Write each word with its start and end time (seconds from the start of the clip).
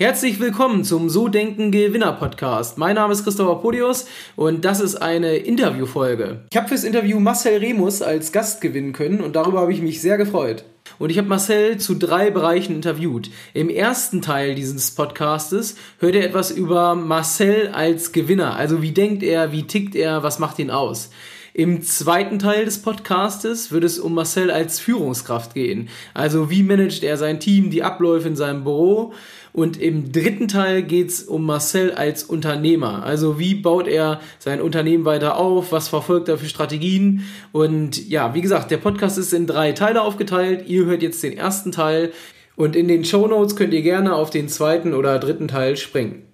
Herzlich 0.00 0.38
willkommen 0.38 0.84
zum 0.84 1.10
So 1.10 1.26
Denken 1.26 1.72
Gewinner 1.72 2.12
Podcast. 2.12 2.78
Mein 2.78 2.94
Name 2.94 3.12
ist 3.12 3.24
Christopher 3.24 3.56
Podius 3.56 4.06
und 4.36 4.64
das 4.64 4.78
ist 4.78 4.94
eine 4.94 5.38
Interviewfolge. 5.38 6.42
Ich 6.52 6.56
habe 6.56 6.68
fürs 6.68 6.84
Interview 6.84 7.18
Marcel 7.18 7.58
Remus 7.58 8.00
als 8.00 8.30
Gast 8.30 8.60
gewinnen 8.60 8.92
können 8.92 9.20
und 9.20 9.34
darüber 9.34 9.58
habe 9.62 9.72
ich 9.72 9.82
mich 9.82 10.00
sehr 10.00 10.16
gefreut. 10.16 10.62
Und 11.00 11.10
ich 11.10 11.18
habe 11.18 11.26
Marcel 11.26 11.78
zu 11.78 11.96
drei 11.96 12.30
Bereichen 12.30 12.76
interviewt. 12.76 13.30
Im 13.54 13.68
ersten 13.68 14.22
Teil 14.22 14.54
dieses 14.54 14.92
Podcastes 14.92 15.74
hört 15.98 16.14
ihr 16.14 16.24
etwas 16.24 16.52
über 16.52 16.94
Marcel 16.94 17.70
als 17.72 18.12
Gewinner. 18.12 18.54
Also 18.54 18.82
wie 18.82 18.92
denkt 18.92 19.24
er, 19.24 19.50
wie 19.50 19.66
tickt 19.66 19.96
er, 19.96 20.22
was 20.22 20.38
macht 20.38 20.60
ihn 20.60 20.70
aus. 20.70 21.10
Im 21.54 21.82
zweiten 21.82 22.38
Teil 22.38 22.66
des 22.66 22.82
Podcastes 22.82 23.72
wird 23.72 23.82
es 23.82 23.98
um 23.98 24.14
Marcel 24.14 24.52
als 24.52 24.78
Führungskraft 24.78 25.54
gehen. 25.54 25.88
Also 26.14 26.50
wie 26.50 26.62
managt 26.62 27.02
er 27.02 27.16
sein 27.16 27.40
Team, 27.40 27.70
die 27.70 27.82
Abläufe 27.82 28.28
in 28.28 28.36
seinem 28.36 28.62
Büro. 28.62 29.12
Und 29.52 29.80
im 29.80 30.12
dritten 30.12 30.48
Teil 30.48 30.82
geht 30.82 31.08
es 31.08 31.22
um 31.22 31.46
Marcel 31.46 31.92
als 31.92 32.22
Unternehmer. 32.24 33.04
Also 33.04 33.38
wie 33.38 33.54
baut 33.54 33.88
er 33.88 34.20
sein 34.38 34.60
Unternehmen 34.60 35.04
weiter 35.04 35.36
auf, 35.36 35.72
was 35.72 35.88
verfolgt 35.88 36.28
er 36.28 36.38
für 36.38 36.48
Strategien. 36.48 37.24
Und 37.52 38.08
ja, 38.08 38.34
wie 38.34 38.40
gesagt, 38.40 38.70
der 38.70 38.76
Podcast 38.76 39.18
ist 39.18 39.32
in 39.32 39.46
drei 39.46 39.72
Teile 39.72 40.02
aufgeteilt. 40.02 40.68
Ihr 40.68 40.84
hört 40.86 41.02
jetzt 41.02 41.22
den 41.22 41.36
ersten 41.36 41.72
Teil. 41.72 42.12
Und 42.56 42.74
in 42.74 42.88
den 42.88 43.04
Show 43.04 43.26
Notes 43.26 43.56
könnt 43.56 43.72
ihr 43.72 43.82
gerne 43.82 44.14
auf 44.14 44.30
den 44.30 44.48
zweiten 44.48 44.92
oder 44.92 45.18
dritten 45.18 45.48
Teil 45.48 45.76
springen. 45.76 46.24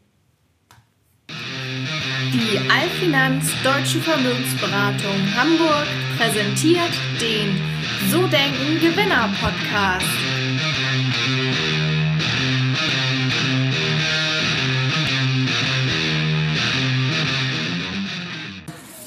Die 2.35 2.59
Allfinanz 2.69 3.45
Deutsche 3.63 4.01
Vermögensberatung 4.01 5.37
Hamburg 5.37 5.87
präsentiert 6.19 6.91
den 7.21 7.61
So 8.11 8.27
Denken 8.27 8.81
Gewinner 8.81 9.33
Podcast. 9.41 10.34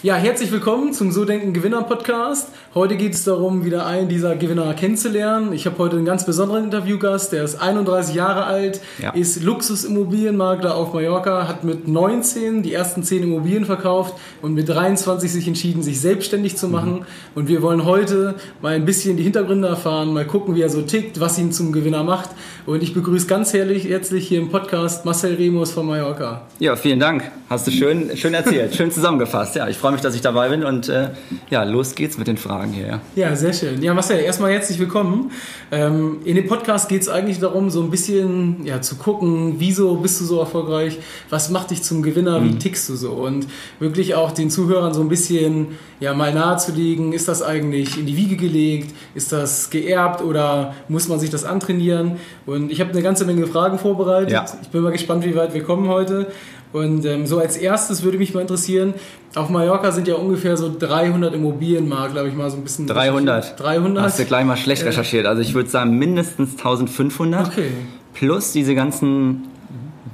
Ja, 0.03 0.13
herzlich 0.13 0.51
willkommen 0.51 0.93
zum 0.93 1.11
So 1.11 1.25
Denken 1.25 1.53
Gewinner 1.53 1.81
Podcast. 1.81 2.49
Heute 2.75 2.97
geht 2.97 3.15
es 3.15 3.23
darum, 3.23 3.65
wieder 3.65 3.87
einen 3.87 4.07
dieser 4.07 4.35
Gewinner 4.35 4.71
kennenzulernen. 4.75 5.53
Ich 5.53 5.65
habe 5.65 5.79
heute 5.79 5.95
einen 5.95 6.05
ganz 6.05 6.23
besonderen 6.23 6.65
Interviewgast, 6.65 7.31
der 7.31 7.43
ist 7.43 7.55
31 7.59 8.13
Jahre 8.13 8.45
alt, 8.45 8.79
ja. 9.01 9.09
ist 9.09 9.41
Luxusimmobilienmakler 9.41 10.75
auf 10.75 10.93
Mallorca, 10.93 11.47
hat 11.47 11.63
mit 11.63 11.87
19 11.87 12.61
die 12.61 12.75
ersten 12.75 13.01
10 13.01 13.23
Immobilien 13.23 13.65
verkauft 13.65 14.13
und 14.43 14.53
mit 14.53 14.69
23 14.69 15.31
sich 15.31 15.47
entschieden, 15.47 15.81
sich 15.81 15.99
selbstständig 15.99 16.57
zu 16.57 16.67
machen. 16.69 16.99
Mhm. 16.99 17.05
Und 17.33 17.47
wir 17.47 17.63
wollen 17.63 17.83
heute 17.83 18.35
mal 18.61 18.75
ein 18.75 18.85
bisschen 18.85 19.17
die 19.17 19.23
Hintergründe 19.23 19.67
erfahren, 19.67 20.13
mal 20.13 20.27
gucken, 20.27 20.53
wie 20.53 20.61
er 20.61 20.69
so 20.69 20.83
tickt, 20.83 21.19
was 21.19 21.39
ihn 21.39 21.51
zum 21.51 21.71
Gewinner 21.71 22.03
macht. 22.03 22.29
Und 22.67 22.83
ich 22.83 22.93
begrüße 22.93 23.25
ganz 23.25 23.51
herzlich 23.51 24.27
hier 24.27 24.39
im 24.39 24.49
Podcast 24.49 25.05
Marcel 25.05 25.33
Remus 25.35 25.71
von 25.71 25.87
Mallorca. 25.87 26.43
Ja, 26.59 26.75
vielen 26.75 26.99
Dank. 26.99 27.23
Hast 27.49 27.65
du 27.65 27.71
schön, 27.71 28.15
schön 28.17 28.33
erzählt, 28.33 28.75
schön 28.75 28.91
zusammengefasst. 28.91 29.55
Ja, 29.55 29.67
ich 29.67 29.77
freue 29.77 29.86
mich 29.91 29.97
mich, 29.97 30.03
dass 30.03 30.15
ich 30.15 30.21
dabei 30.21 30.49
bin 30.49 30.63
und 30.63 30.89
äh, 30.89 31.09
ja, 31.49 31.63
los 31.63 31.95
geht's 31.95 32.17
mit 32.17 32.27
den 32.27 32.37
Fragen 32.37 32.71
hier. 32.71 33.01
Ja, 33.15 33.35
sehr 33.35 33.53
schön. 33.53 33.81
Ja, 33.81 33.93
Marcel, 33.93 34.19
erstmal 34.19 34.51
herzlich 34.51 34.79
willkommen. 34.79 35.31
Ähm, 35.71 36.19
in 36.23 36.35
dem 36.35 36.47
Podcast 36.47 36.87
geht 36.87 37.01
es 37.01 37.09
eigentlich 37.09 37.39
darum, 37.39 37.69
so 37.69 37.81
ein 37.81 37.89
bisschen 37.89 38.65
ja, 38.65 38.81
zu 38.81 38.95
gucken, 38.95 39.55
wieso 39.57 39.95
bist 39.95 40.21
du 40.21 40.25
so 40.25 40.39
erfolgreich, 40.39 40.99
was 41.29 41.49
macht 41.49 41.71
dich 41.71 41.83
zum 41.83 42.03
Gewinner, 42.03 42.43
wie 42.43 42.49
mhm. 42.49 42.59
tickst 42.59 42.87
du 42.89 42.95
so 42.95 43.11
und 43.11 43.47
wirklich 43.79 44.15
auch 44.15 44.31
den 44.31 44.49
Zuhörern 44.49 44.93
so 44.93 45.01
ein 45.01 45.09
bisschen 45.09 45.69
ja, 45.99 46.13
mal 46.13 46.33
nahezulegen, 46.33 47.11
ist 47.13 47.27
das 47.27 47.41
eigentlich 47.41 47.97
in 47.97 48.05
die 48.05 48.15
Wiege 48.15 48.37
gelegt, 48.37 48.93
ist 49.15 49.31
das 49.31 49.69
geerbt 49.71 50.21
oder 50.21 50.75
muss 50.87 51.07
man 51.07 51.19
sich 51.19 51.31
das 51.31 51.43
antrainieren? 51.43 52.17
Und 52.45 52.71
ich 52.71 52.79
habe 52.79 52.91
eine 52.91 53.01
ganze 53.01 53.25
Menge 53.25 53.47
Fragen 53.47 53.79
vorbereitet. 53.79 54.31
Ja. 54.31 54.45
Ich 54.61 54.69
bin 54.69 54.81
mal 54.81 54.91
gespannt, 54.91 55.25
wie 55.25 55.35
weit 55.35 55.53
wir 55.53 55.63
kommen 55.63 55.87
heute. 55.87 56.27
Und 56.73 57.05
ähm, 57.05 57.25
so 57.25 57.39
als 57.39 57.57
erstes 57.57 58.03
würde 58.03 58.17
mich 58.17 58.33
mal 58.33 58.41
interessieren, 58.41 58.93
auf 59.35 59.49
Mallorca 59.49 59.91
sind 59.91 60.07
ja 60.07 60.15
ungefähr 60.15 60.57
so 60.57 60.71
300 60.77 61.33
Immobilienmakler, 61.33 62.19
habe 62.19 62.29
ich 62.29 62.35
mal 62.35 62.49
so 62.49 62.57
ein 62.57 62.63
bisschen... 62.63 62.87
300. 62.87 63.59
300. 63.59 64.03
Hast 64.03 64.19
du 64.19 64.25
gleich 64.25 64.45
mal 64.45 64.57
schlecht 64.57 64.83
äh, 64.83 64.87
recherchiert. 64.87 65.25
Also 65.25 65.41
ich 65.41 65.53
würde 65.53 65.69
sagen 65.69 65.97
mindestens 65.97 66.51
1500. 66.51 67.47
Okay. 67.47 67.71
Plus 68.13 68.51
diese 68.51 68.75
ganzen 68.75 69.45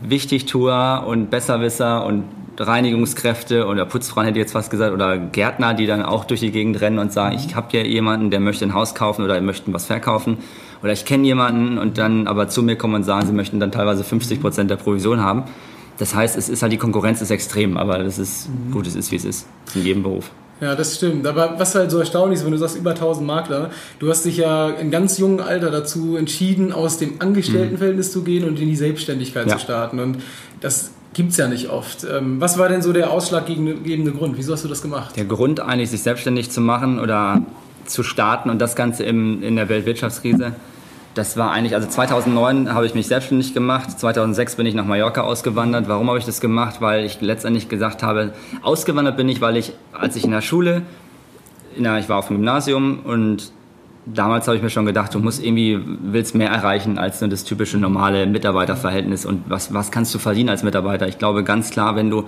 Wichtigtour 0.02 1.06
und 1.08 1.32
Besserwisser 1.32 2.06
und 2.06 2.26
Reinigungskräfte 2.60 3.66
oder 3.66 3.86
Putzfrauen 3.86 4.28
hätte 4.28 4.38
ich 4.38 4.44
jetzt 4.44 4.54
fast 4.54 4.70
gesagt 4.70 4.94
oder 4.94 5.18
Gärtner, 5.18 5.74
die 5.74 5.88
dann 5.88 6.04
auch 6.04 6.26
durch 6.26 6.40
die 6.40 6.52
Gegend 6.52 6.82
rennen 6.82 7.00
und 7.00 7.12
sagen, 7.12 7.36
ich 7.36 7.56
habe 7.56 7.68
hier 7.72 7.88
jemanden, 7.88 8.30
der 8.30 8.40
möchte 8.40 8.66
ein 8.66 8.74
Haus 8.74 8.94
kaufen 8.94 9.24
oder 9.24 9.40
möchten 9.42 9.74
was 9.74 9.86
verkaufen 9.86 10.38
oder 10.84 10.92
ich 10.92 11.06
kenne 11.06 11.26
jemanden 11.26 11.78
und 11.78 11.98
dann 11.98 12.28
aber 12.28 12.50
zu 12.50 12.62
mir 12.62 12.76
kommen 12.76 12.96
und 12.96 13.04
sagen, 13.04 13.26
sie 13.26 13.34
möchten 13.34 13.60
dann 13.60 13.72
teilweise 13.72 14.04
50 14.04 14.42
Prozent 14.42 14.70
der 14.70 14.76
Provision 14.76 15.22
haben. 15.22 15.46
Das 15.98 16.16
heißt, 16.16 16.38
es 16.38 16.50
ist 16.50 16.62
halt 16.62 16.72
die 16.72 16.78
Konkurrenz 16.78 17.22
ist 17.22 17.32
extrem, 17.32 17.78
aber 17.78 18.00
das 18.00 18.20
ist 18.20 18.50
mhm. 18.50 18.72
gut, 18.72 18.88
es 18.88 18.96
ist 18.96 19.12
wie 19.12 19.16
es 19.16 19.26
ist. 19.26 19.48
In 19.76 19.84
jedem 19.84 20.04
Beruf. 20.04 20.32
Ja, 20.62 20.76
das 20.76 20.96
stimmt. 20.96 21.28
Aber 21.28 21.56
was 21.58 21.76
halt 21.76 21.92
so 21.92 22.00
erstaunlich 22.00 22.40
ist, 22.40 22.46
wenn 22.46 22.52
du 22.52 22.58
sagst 22.58 22.78
über 22.78 22.92
1000 22.92 23.28
Makler, 23.28 23.70
du 24.00 24.10
hast 24.10 24.24
dich 24.26 24.38
ja 24.38 24.70
in 24.70 24.92
ganz 24.92 25.18
jungen 25.18 25.40
Alter 25.40 25.72
dazu 25.72 26.16
entschieden, 26.16 26.72
aus 26.72 26.98
dem 26.98 27.16
Angestelltenverhältnis 27.20 28.08
mhm. 28.10 28.12
zu 28.12 28.24
gehen 28.24 28.48
und 28.48 28.60
in 28.60 28.70
die 28.70 28.76
Selbstständigkeit 28.76 29.48
ja. 29.48 29.58
zu 29.58 29.60
starten. 29.60 30.00
Und 30.00 30.18
das 30.62 30.92
gibt 31.14 31.32
es 31.32 31.38
ja 31.38 31.48
nicht 31.48 31.70
oft. 31.70 32.06
Ähm, 32.06 32.40
was 32.40 32.58
war 32.58 32.70
denn 32.70 32.82
so 32.82 32.94
der 32.94 33.12
ausschlaggebende 33.12 34.12
Grund? 34.12 34.38
Wieso 34.38 34.54
hast 34.54 34.64
du 34.64 34.68
das 34.68 34.82
gemacht? 34.82 35.16
Der 35.16 35.26
Grund 35.26 35.60
eigentlich, 35.60 35.90
sich 35.90 36.02
selbstständig 36.02 36.50
zu 36.50 36.62
machen 36.62 37.00
oder 37.00 37.42
zu 37.86 38.04
starten 38.04 38.50
und 38.50 38.60
das 38.60 38.76
Ganze 38.76 39.04
im, 39.04 39.44
in 39.44 39.56
der 39.56 39.70
Weltwirtschaftskrise 39.70 40.54
das 41.14 41.38
war 41.38 41.52
eigentlich, 41.52 41.76
also 41.76 41.88
2009 41.88 42.74
habe 42.74 42.86
ich 42.86 42.96
mich 42.96 43.08
selbstständig 43.08 43.54
gemacht, 43.54 44.00
2006 44.00 44.56
bin 44.56 44.66
ich 44.66 44.74
nach 44.74 44.86
Mallorca 44.86 45.22
ausgewandert. 45.22 45.88
Warum 45.88 46.08
habe 46.08 46.18
ich 46.18 46.26
das 46.26 46.42
gemacht? 46.42 46.82
Weil 46.82 47.06
ich 47.06 47.22
letztendlich 47.22 47.70
gesagt 47.70 48.02
habe, 48.02 48.34
ausgewandert 48.62 49.18
bin 49.18 49.30
ich, 49.30 49.40
weil 49.42 49.58
ich, 49.58 49.74
als 49.92 50.16
ich 50.16 50.24
in 50.24 50.32
der 50.32 50.42
Schule, 50.42 50.82
der, 51.78 52.00
ich 52.00 52.10
war 52.10 52.18
auf 52.18 52.28
dem 52.28 52.38
Gymnasium 52.38 53.00
und 53.04 53.52
damals 54.06 54.48
habe 54.48 54.58
ich 54.58 54.64
mir 54.64 54.70
schon 54.70 54.86
gedacht, 54.86 55.14
du 55.14 55.20
musst 55.20 55.44
irgendwie, 55.44 55.80
willst 55.84 56.36
mehr 56.36 56.50
erreichen 56.50 56.98
als 56.98 57.22
nur 57.22 57.30
das 57.30 57.44
typische 57.44 57.78
normale 57.78 58.26
Mitarbeiterverhältnis 58.26 59.26
und 59.26 59.44
was, 59.48 59.74
was 59.74 59.92
kannst 59.92 60.14
du 60.14 60.20
verdienen 60.20 60.50
als 60.50 60.64
Mitarbeiter? 60.64 61.08
Ich 61.08 61.20
glaube 61.20 61.44
ganz 61.44 61.70
klar, 61.70 61.96
wenn 61.96 62.10
du 62.10 62.26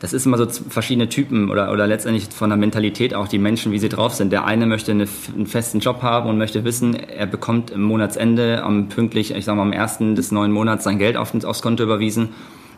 das 0.00 0.12
ist 0.12 0.26
immer 0.26 0.36
so 0.36 0.46
verschiedene 0.68 1.08
Typen 1.08 1.50
oder, 1.50 1.72
oder 1.72 1.86
letztendlich 1.86 2.28
von 2.28 2.50
der 2.50 2.58
Mentalität 2.58 3.14
auch 3.14 3.28
die 3.28 3.38
Menschen, 3.38 3.72
wie 3.72 3.78
sie 3.78 3.88
drauf 3.88 4.14
sind. 4.14 4.30
Der 4.30 4.44
eine 4.44 4.66
möchte 4.66 4.90
eine, 4.90 5.06
einen 5.34 5.46
festen 5.46 5.80
Job 5.80 6.02
haben 6.02 6.28
und 6.28 6.36
möchte 6.36 6.64
wissen, 6.64 6.94
er 6.94 7.26
bekommt 7.26 7.70
im 7.70 7.82
Monatsende 7.82 8.62
am 8.62 8.88
pünktlich, 8.88 9.34
ich 9.34 9.44
sage 9.46 9.56
mal 9.56 9.62
am 9.62 9.72
ersten 9.72 10.14
des 10.14 10.32
neuen 10.32 10.52
Monats 10.52 10.84
sein 10.84 10.98
Geld 10.98 11.16
auf, 11.16 11.32
aufs 11.44 11.62
Konto 11.62 11.82
überwiesen 11.82 12.30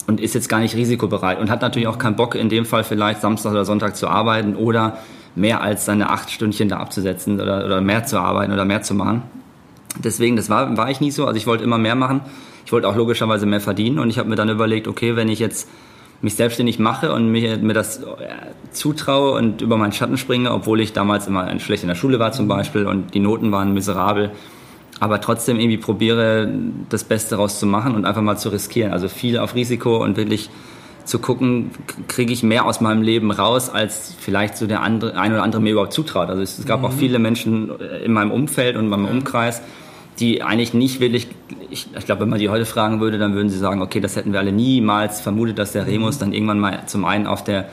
und 0.07 0.21
ist 0.21 0.35
jetzt 0.35 0.49
gar 0.49 0.61
nicht 0.61 0.77
risikobereit 0.77 1.41
und 1.41 1.51
hat 1.51 1.61
natürlich 1.61 1.89
auch 1.89 1.99
keinen 1.99 2.17
Bock, 2.17 2.37
in 2.37 2.49
dem 2.49 2.65
Fall 2.65 2.85
vielleicht 2.85 3.21
Samstag 3.21 3.51
oder 3.51 3.65
Sonntag 3.65 3.97
zu 3.97 4.07
arbeiten 4.07 4.55
oder 4.55 4.99
mehr 5.35 5.61
als 5.61 5.85
seine 5.85 6.11
acht 6.11 6.31
Stündchen 6.31 6.69
da 6.69 6.79
abzusetzen 6.79 7.41
oder, 7.41 7.65
oder 7.65 7.81
mehr 7.81 8.05
zu 8.05 8.19
arbeiten 8.21 8.53
oder 8.53 8.65
mehr 8.65 8.83
zu 8.83 8.95
machen. 8.95 9.23
Deswegen, 10.03 10.37
das 10.37 10.49
war, 10.51 10.77
war 10.77 10.91
ich 10.91 11.01
nie 11.01 11.11
so. 11.11 11.27
Also 11.27 11.37
ich 11.37 11.47
wollte 11.47 11.65
immer 11.65 11.79
mehr 11.79 11.97
machen. 11.97 12.21
Ich 12.65 12.73
wollte 12.73 12.89
auch 12.89 12.97
logischerweise 12.97 13.47
mehr 13.47 13.61
verdienen 13.61 13.99
und 13.99 14.09
ich 14.11 14.19
habe 14.19 14.29
mir 14.29 14.37
dann 14.37 14.49
überlegt, 14.49 14.87
okay, 14.87 15.17
wenn 15.17 15.29
ich 15.29 15.39
jetzt 15.39 15.69
mich 16.21 16.35
selbstständig 16.35 16.79
mache 16.79 17.13
und 17.13 17.31
mir, 17.31 17.59
mir 17.59 17.75
das 17.75 18.03
äh, 18.03 18.07
zutraue 18.73 19.33
und 19.33 19.63
über 19.63 19.77
meinen 19.77 19.93
Schatten 19.93 20.19
springe, 20.19 20.53
obwohl 20.53 20.81
ich 20.81 20.93
damals 20.93 21.27
immer 21.27 21.59
schlecht 21.61 21.85
in 21.85 21.89
der 21.89 21.95
Schule 21.95 22.19
war 22.19 22.33
zum 22.33 22.49
Beispiel 22.49 22.87
und 22.87 23.15
die 23.15 23.21
Noten 23.21 23.53
waren 23.53 23.73
miserabel, 23.73 24.31
aber 25.01 25.21
trotzdem 25.21 25.61
irgendwie 25.61 25.77
probiere, 25.77 26.53
das 26.89 27.05
Beste 27.05 27.37
rauszumachen 27.37 27.95
und 27.95 28.05
einfach 28.05 28.23
mal 28.23 28.37
zu 28.37 28.49
riskieren. 28.49 28.93
Also 28.93 29.09
viel 29.09 29.39
auf 29.39 29.55
Risiko 29.55 30.03
und 30.03 30.17
wirklich 30.17 30.51
zu 31.05 31.21
gucken, 31.21 31.71
kriege 32.09 32.33
ich 32.33 32.43
mehr 32.43 32.67
aus 32.67 32.81
meinem 32.81 33.03
Leben 33.03 33.31
raus, 33.31 33.71
als 33.71 34.15
vielleicht 34.19 34.57
so 34.57 34.67
der 34.67 34.83
andere, 34.83 35.17
ein 35.17 35.33
oder 35.33 35.43
andere 35.43 35.63
mir 35.63 35.73
überhaupt 35.73 35.93
zutraut. 35.93 36.29
Also 36.29 36.43
es, 36.43 36.59
es 36.59 36.67
gab 36.67 36.81
mhm. 36.81 36.87
auch 36.87 36.93
viele 36.93 37.19
Menschen 37.19 37.71
in 38.05 38.13
meinem 38.13 38.33
Umfeld 38.33 38.77
und 38.77 38.85
in 38.85 38.91
meinem 38.91 39.07
Umkreis, 39.07 39.63
die 40.19 40.43
eigentlich 40.43 40.75
nicht 40.75 41.01
wirklich, 41.01 41.29
ich, 41.71 41.87
ich 41.97 42.05
glaube, 42.05 42.23
wenn 42.23 42.29
man 42.29 42.39
die 42.39 42.49
heute 42.49 42.65
fragen 42.65 43.01
würde, 43.01 43.19
dann 43.19 43.35
würden 43.35 43.51
sie 43.51 43.59
sagen, 43.59 43.83
okay, 43.83 44.01
das 44.01 44.17
hätten 44.17 44.33
wir 44.33 44.41
alle 44.41 44.53
niemals 44.53 45.21
vermutet, 45.21 45.59
dass 45.59 45.73
der 45.73 45.87
Remus 45.87 46.19
dann 46.19 46.33
irgendwann 46.33 46.59
mal 46.59 46.87
zum 46.87 47.05
einen 47.05 47.27
auf 47.27 47.45
der 47.45 47.69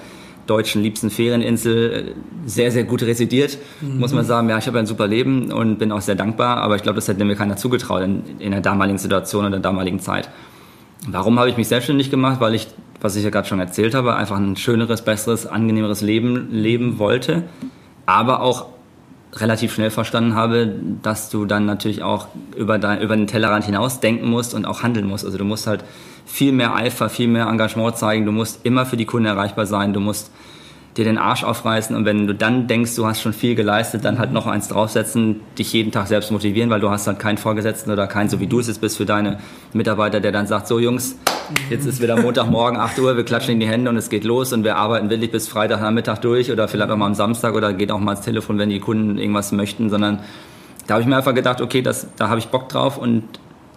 deutschen 0.48 0.84
liebsten 0.84 1.10
Ferieninsel 1.10 1.92
äh, 1.92 2.48
sehr, 2.48 2.72
sehr 2.72 2.84
gut 2.84 3.02
residiert, 3.02 3.58
mhm. 3.82 4.00
muss 4.00 4.14
man 4.14 4.26
sagen, 4.26 4.48
ja, 4.50 4.58
ich 4.58 4.68
habe 4.68 4.78
ein 4.78 4.86
super 4.86 5.08
Leben 5.08 5.52
und 5.52 5.80
bin 5.80 5.92
auch 5.92 6.02
sehr 6.02 6.16
dankbar, 6.16 6.58
aber 6.58 6.76
ich 6.76 6.84
glaube, 6.84 6.98
das 6.98 7.08
hätte 7.08 7.26
mir 7.26 7.36
keiner 7.36 7.58
zugetraut 7.58 8.04
in, 8.04 8.24
in 8.40 8.52
der 8.52 8.62
damaligen 8.62 9.00
Situation 9.00 9.46
und 9.46 9.52
der 9.52 9.60
damaligen 9.60 10.00
Zeit. 10.00 10.30
Warum 11.08 11.40
habe 11.40 11.50
ich 11.50 11.58
mich 11.58 11.68
selbstständig 11.68 12.12
gemacht? 12.12 12.40
Weil 12.42 12.56
ich, 12.56 12.68
was 13.02 13.16
ich 13.16 13.24
ja 13.24 13.30
gerade 13.30 13.48
schon 13.48 13.60
erzählt 13.60 13.96
habe, 13.96 14.16
einfach 14.16 14.38
ein 14.38 14.56
schöneres, 14.56 15.04
besseres, 15.04 15.46
angenehmeres 15.48 16.02
Leben 16.02 16.50
leben 16.52 17.00
wollte, 17.00 17.44
aber 18.06 18.42
auch 18.42 18.68
relativ 19.36 19.74
schnell 19.74 19.92
verstanden 19.92 20.36
habe, 20.36 20.74
dass 21.02 21.30
du 21.30 21.46
dann 21.46 21.66
natürlich 21.66 22.04
auch 22.04 22.28
über, 22.56 22.78
dein, 22.80 23.02
über 23.02 23.16
den 23.16 23.28
Tellerrand 23.28 23.66
hinaus 23.66 24.00
denken 24.00 24.30
musst 24.30 24.54
und 24.54 24.66
auch 24.66 24.84
handeln 24.84 25.08
musst. 25.08 25.26
Also 25.26 25.38
du 25.38 25.44
musst 25.44 25.68
halt 25.68 25.84
viel 26.26 26.52
mehr 26.52 26.76
Eifer, 26.76 27.10
viel 27.10 27.28
mehr 27.28 27.48
Engagement 27.48 27.98
zeigen, 27.98 28.26
du 28.26 28.32
musst 28.32 28.66
immer 28.66 28.86
für 28.86 28.98
die 28.98 29.06
Kunden 29.06 29.28
erreichbar 29.28 29.66
sein, 29.66 29.94
du 29.94 30.00
musst 30.00 30.32
dir 30.98 31.04
den 31.04 31.18
Arsch 31.18 31.44
aufreißen. 31.44 31.96
Und 31.96 32.06
wenn 32.06 32.28
du 32.28 32.34
dann 32.34 32.68
denkst, 32.68 32.96
du 32.96 33.06
hast 33.06 33.22
schon 33.22 33.34
viel 33.34 33.56
geleistet, 33.56 34.06
dann 34.06 34.18
halt 34.18 34.32
noch 34.32 34.48
eins 34.48 34.70
draufsetzen, 34.70 35.42
dich 35.58 35.74
jeden 35.74 35.92
Tag 35.92 36.08
selbst 36.08 36.32
motivieren, 36.32 36.70
weil 36.70 36.80
du 36.80 36.90
hast 36.90 37.08
halt 37.08 37.20
keinen 37.20 37.38
Vorgesetzten 37.38 37.92
oder 37.92 38.08
keinen, 38.08 38.30
so 38.30 38.40
wie 38.40 38.48
du 38.48 38.60
es 38.60 38.68
jetzt 38.68 38.80
bist 38.80 38.98
für 38.98 39.06
deine 39.06 39.40
Mitarbeiter, 39.74 40.22
der 40.22 40.32
dann 40.32 40.48
sagt, 40.48 40.68
so 40.68 40.80
Jungs, 40.80 41.18
jetzt 41.70 41.86
ist 41.86 42.02
wieder 42.02 42.20
Montagmorgen, 42.20 42.80
8 42.80 43.00
Uhr, 43.00 43.18
wir 43.18 43.24
klatschen 43.24 43.54
in 43.54 43.60
die 43.60 43.68
Hände 43.68 43.90
und 43.90 43.98
es 43.98 44.10
geht 44.10 44.24
los 44.24 44.54
und 44.54 44.64
wir 44.64 44.78
arbeiten 44.78 45.10
wirklich 45.10 45.32
bis 45.32 45.48
Freitagnachmittag 45.48 46.20
durch 46.20 46.52
oder 46.52 46.68
vielleicht 46.68 46.92
auch 46.92 46.98
mal 46.98 47.08
am 47.08 47.16
Samstag 47.16 47.54
oder 47.56 47.74
geht 47.74 47.92
auch 47.92 48.00
mal 48.00 48.14
ans 48.14 48.26
Telefon, 48.26 48.58
wenn 48.58 48.70
die 48.70 48.80
Kunden 48.80 49.18
irgendwas 49.18 49.52
möchten, 49.52 49.90
sondern 49.90 50.20
da 50.88 50.96
habe 50.96 51.02
ich 51.02 51.08
mir 51.08 51.18
einfach 51.18 51.34
gedacht, 51.34 51.62
okay, 51.62 51.82
das, 51.82 52.08
da 52.16 52.30
habe 52.30 52.40
ich 52.40 52.48
Bock 52.48 52.70
drauf 52.70 52.98
und 52.98 53.24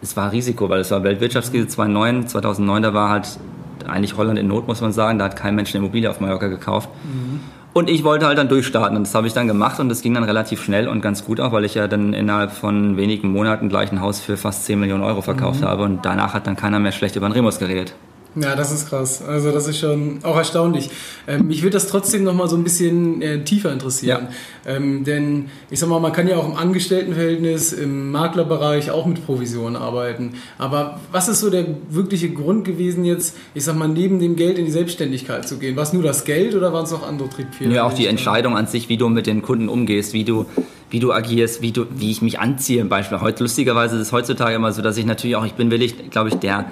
es 0.02 0.16
war 0.16 0.32
Risiko, 0.32 0.68
weil 0.68 0.80
es 0.80 0.90
war 0.90 1.02
Weltwirtschaftskrise 1.02 1.68
2009, 1.68 2.28
2009, 2.28 2.82
da 2.82 2.94
war 2.94 3.10
halt 3.10 3.38
eigentlich 3.86 4.16
Holland 4.16 4.38
in 4.38 4.46
Not, 4.46 4.68
muss 4.68 4.80
man 4.80 4.92
sagen. 4.92 5.18
Da 5.18 5.26
hat 5.26 5.36
kein 5.36 5.54
Mensch 5.54 5.74
eine 5.74 5.82
Immobilie 5.82 6.10
auf 6.10 6.20
Mallorca 6.20 6.48
gekauft. 6.48 6.88
Mhm. 7.04 7.40
Und 7.74 7.88
ich 7.90 8.02
wollte 8.02 8.26
halt 8.26 8.38
dann 8.38 8.48
durchstarten 8.48 8.96
und 8.96 9.06
das 9.06 9.14
habe 9.14 9.26
ich 9.26 9.34
dann 9.34 9.46
gemacht 9.46 9.78
und 9.78 9.88
das 9.88 10.02
ging 10.02 10.14
dann 10.14 10.24
relativ 10.24 10.62
schnell 10.62 10.88
und 10.88 11.00
ganz 11.00 11.24
gut 11.24 11.38
auch, 11.38 11.52
weil 11.52 11.64
ich 11.64 11.74
ja 11.74 11.86
dann 11.86 12.12
innerhalb 12.12 12.50
von 12.50 12.96
wenigen 12.96 13.30
Monaten 13.30 13.68
gleich 13.68 13.92
ein 13.92 14.00
Haus 14.00 14.20
für 14.20 14.36
fast 14.36 14.64
10 14.64 14.80
Millionen 14.80 15.04
Euro 15.04 15.22
verkauft 15.22 15.60
mhm. 15.60 15.66
habe 15.66 15.82
und 15.84 16.04
danach 16.04 16.34
hat 16.34 16.46
dann 16.46 16.56
keiner 16.56 16.80
mehr 16.80 16.92
schlecht 16.92 17.16
über 17.16 17.28
den 17.28 17.32
Remus 17.32 17.58
geredet. 17.58 17.94
Ja, 18.42 18.56
das 18.56 18.72
ist 18.72 18.88
krass. 18.88 19.22
Also 19.22 19.52
das 19.52 19.68
ist 19.68 19.78
schon 19.78 20.18
auch 20.22 20.36
erstaunlich. 20.36 20.90
Ähm, 21.26 21.48
mich 21.48 21.62
würde 21.62 21.74
das 21.74 21.86
trotzdem 21.88 22.24
noch 22.24 22.34
mal 22.34 22.48
so 22.48 22.56
ein 22.56 22.64
bisschen 22.64 23.22
äh, 23.22 23.44
tiefer 23.44 23.72
interessieren. 23.72 24.28
Ja. 24.64 24.76
Ähm, 24.76 25.04
denn 25.04 25.46
ich 25.70 25.78
sag 25.78 25.88
mal, 25.88 26.00
man 26.00 26.12
kann 26.12 26.28
ja 26.28 26.36
auch 26.36 26.46
im 26.46 26.56
Angestelltenverhältnis, 26.56 27.72
im 27.72 28.10
Maklerbereich 28.10 28.90
auch 28.90 29.06
mit 29.06 29.24
Provision 29.24 29.76
arbeiten. 29.76 30.34
Aber 30.58 31.00
was 31.12 31.28
ist 31.28 31.40
so 31.40 31.50
der 31.50 31.66
wirkliche 31.90 32.30
Grund 32.30 32.64
gewesen 32.64 33.04
jetzt, 33.04 33.36
ich 33.54 33.64
sag 33.64 33.76
mal, 33.76 33.88
neben 33.88 34.18
dem 34.20 34.36
Geld 34.36 34.58
in 34.58 34.64
die 34.64 34.72
Selbstständigkeit 34.72 35.48
zu 35.48 35.58
gehen? 35.58 35.76
War 35.76 35.84
es 35.84 35.92
nur 35.92 36.02
das 36.02 36.24
Geld 36.24 36.54
oder 36.54 36.72
waren 36.72 36.84
es 36.84 36.90
noch 36.90 37.06
andere 37.06 37.28
Triebfehler? 37.28 37.74
Ja, 37.74 37.84
auch 37.84 37.94
die 37.94 38.06
Entscheidung 38.06 38.56
an 38.56 38.66
sich, 38.66 38.88
wie 38.88 38.96
du 38.96 39.08
mit 39.08 39.26
den 39.26 39.42
Kunden 39.42 39.68
umgehst, 39.68 40.12
wie 40.12 40.24
du 40.24 40.46
wie 40.90 41.00
du 41.00 41.12
agierst, 41.12 41.62
wie, 41.62 41.72
du, 41.72 41.86
wie 41.90 42.10
ich 42.10 42.22
mich 42.22 42.38
anziehe. 42.38 42.80
Im 42.80 42.88
Beispiel 42.88 43.20
heute, 43.20 43.42
lustigerweise 43.42 43.96
ist 43.96 44.02
es 44.02 44.12
heutzutage 44.12 44.54
immer 44.54 44.72
so, 44.72 44.82
dass 44.82 44.96
ich 44.96 45.04
natürlich 45.04 45.36
auch, 45.36 45.44
ich 45.44 45.54
bin 45.54 45.70
willig, 45.70 46.10
glaube 46.10 46.30
ich, 46.30 46.36
der 46.36 46.66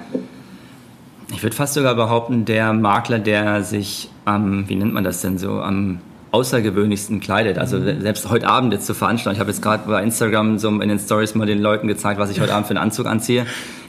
ich 1.31 1.43
würde 1.43 1.55
fast 1.55 1.73
sogar 1.73 1.95
behaupten, 1.95 2.45
der 2.45 2.73
Makler, 2.73 3.19
der 3.19 3.63
sich 3.63 4.09
am, 4.25 4.67
wie 4.69 4.75
nennt 4.75 4.93
man 4.93 5.03
das 5.03 5.21
denn 5.21 5.37
so, 5.37 5.61
am 5.61 5.99
außergewöhnlichsten 6.31 7.19
kleidet. 7.19 7.57
Also 7.57 7.77
mhm. 7.77 8.01
selbst 8.01 8.29
heute 8.29 8.47
Abend 8.47 8.73
jetzt 8.73 8.85
zu 8.85 8.93
veranstalten. 8.93 9.35
Ich 9.35 9.39
habe 9.39 9.49
jetzt 9.49 9.61
gerade 9.61 9.87
bei 9.87 10.01
Instagram 10.03 10.59
so 10.59 10.69
in 10.69 10.89
den 10.89 10.99
Stories 10.99 11.35
mal 11.35 11.45
den 11.45 11.61
Leuten 11.61 11.87
gezeigt, 11.87 12.19
was 12.19 12.29
ich 12.29 12.39
heute 12.39 12.53
Abend 12.55 12.67
für 12.67 12.71
einen 12.71 12.83
Anzug 12.83 13.05
anziehe. 13.07 13.45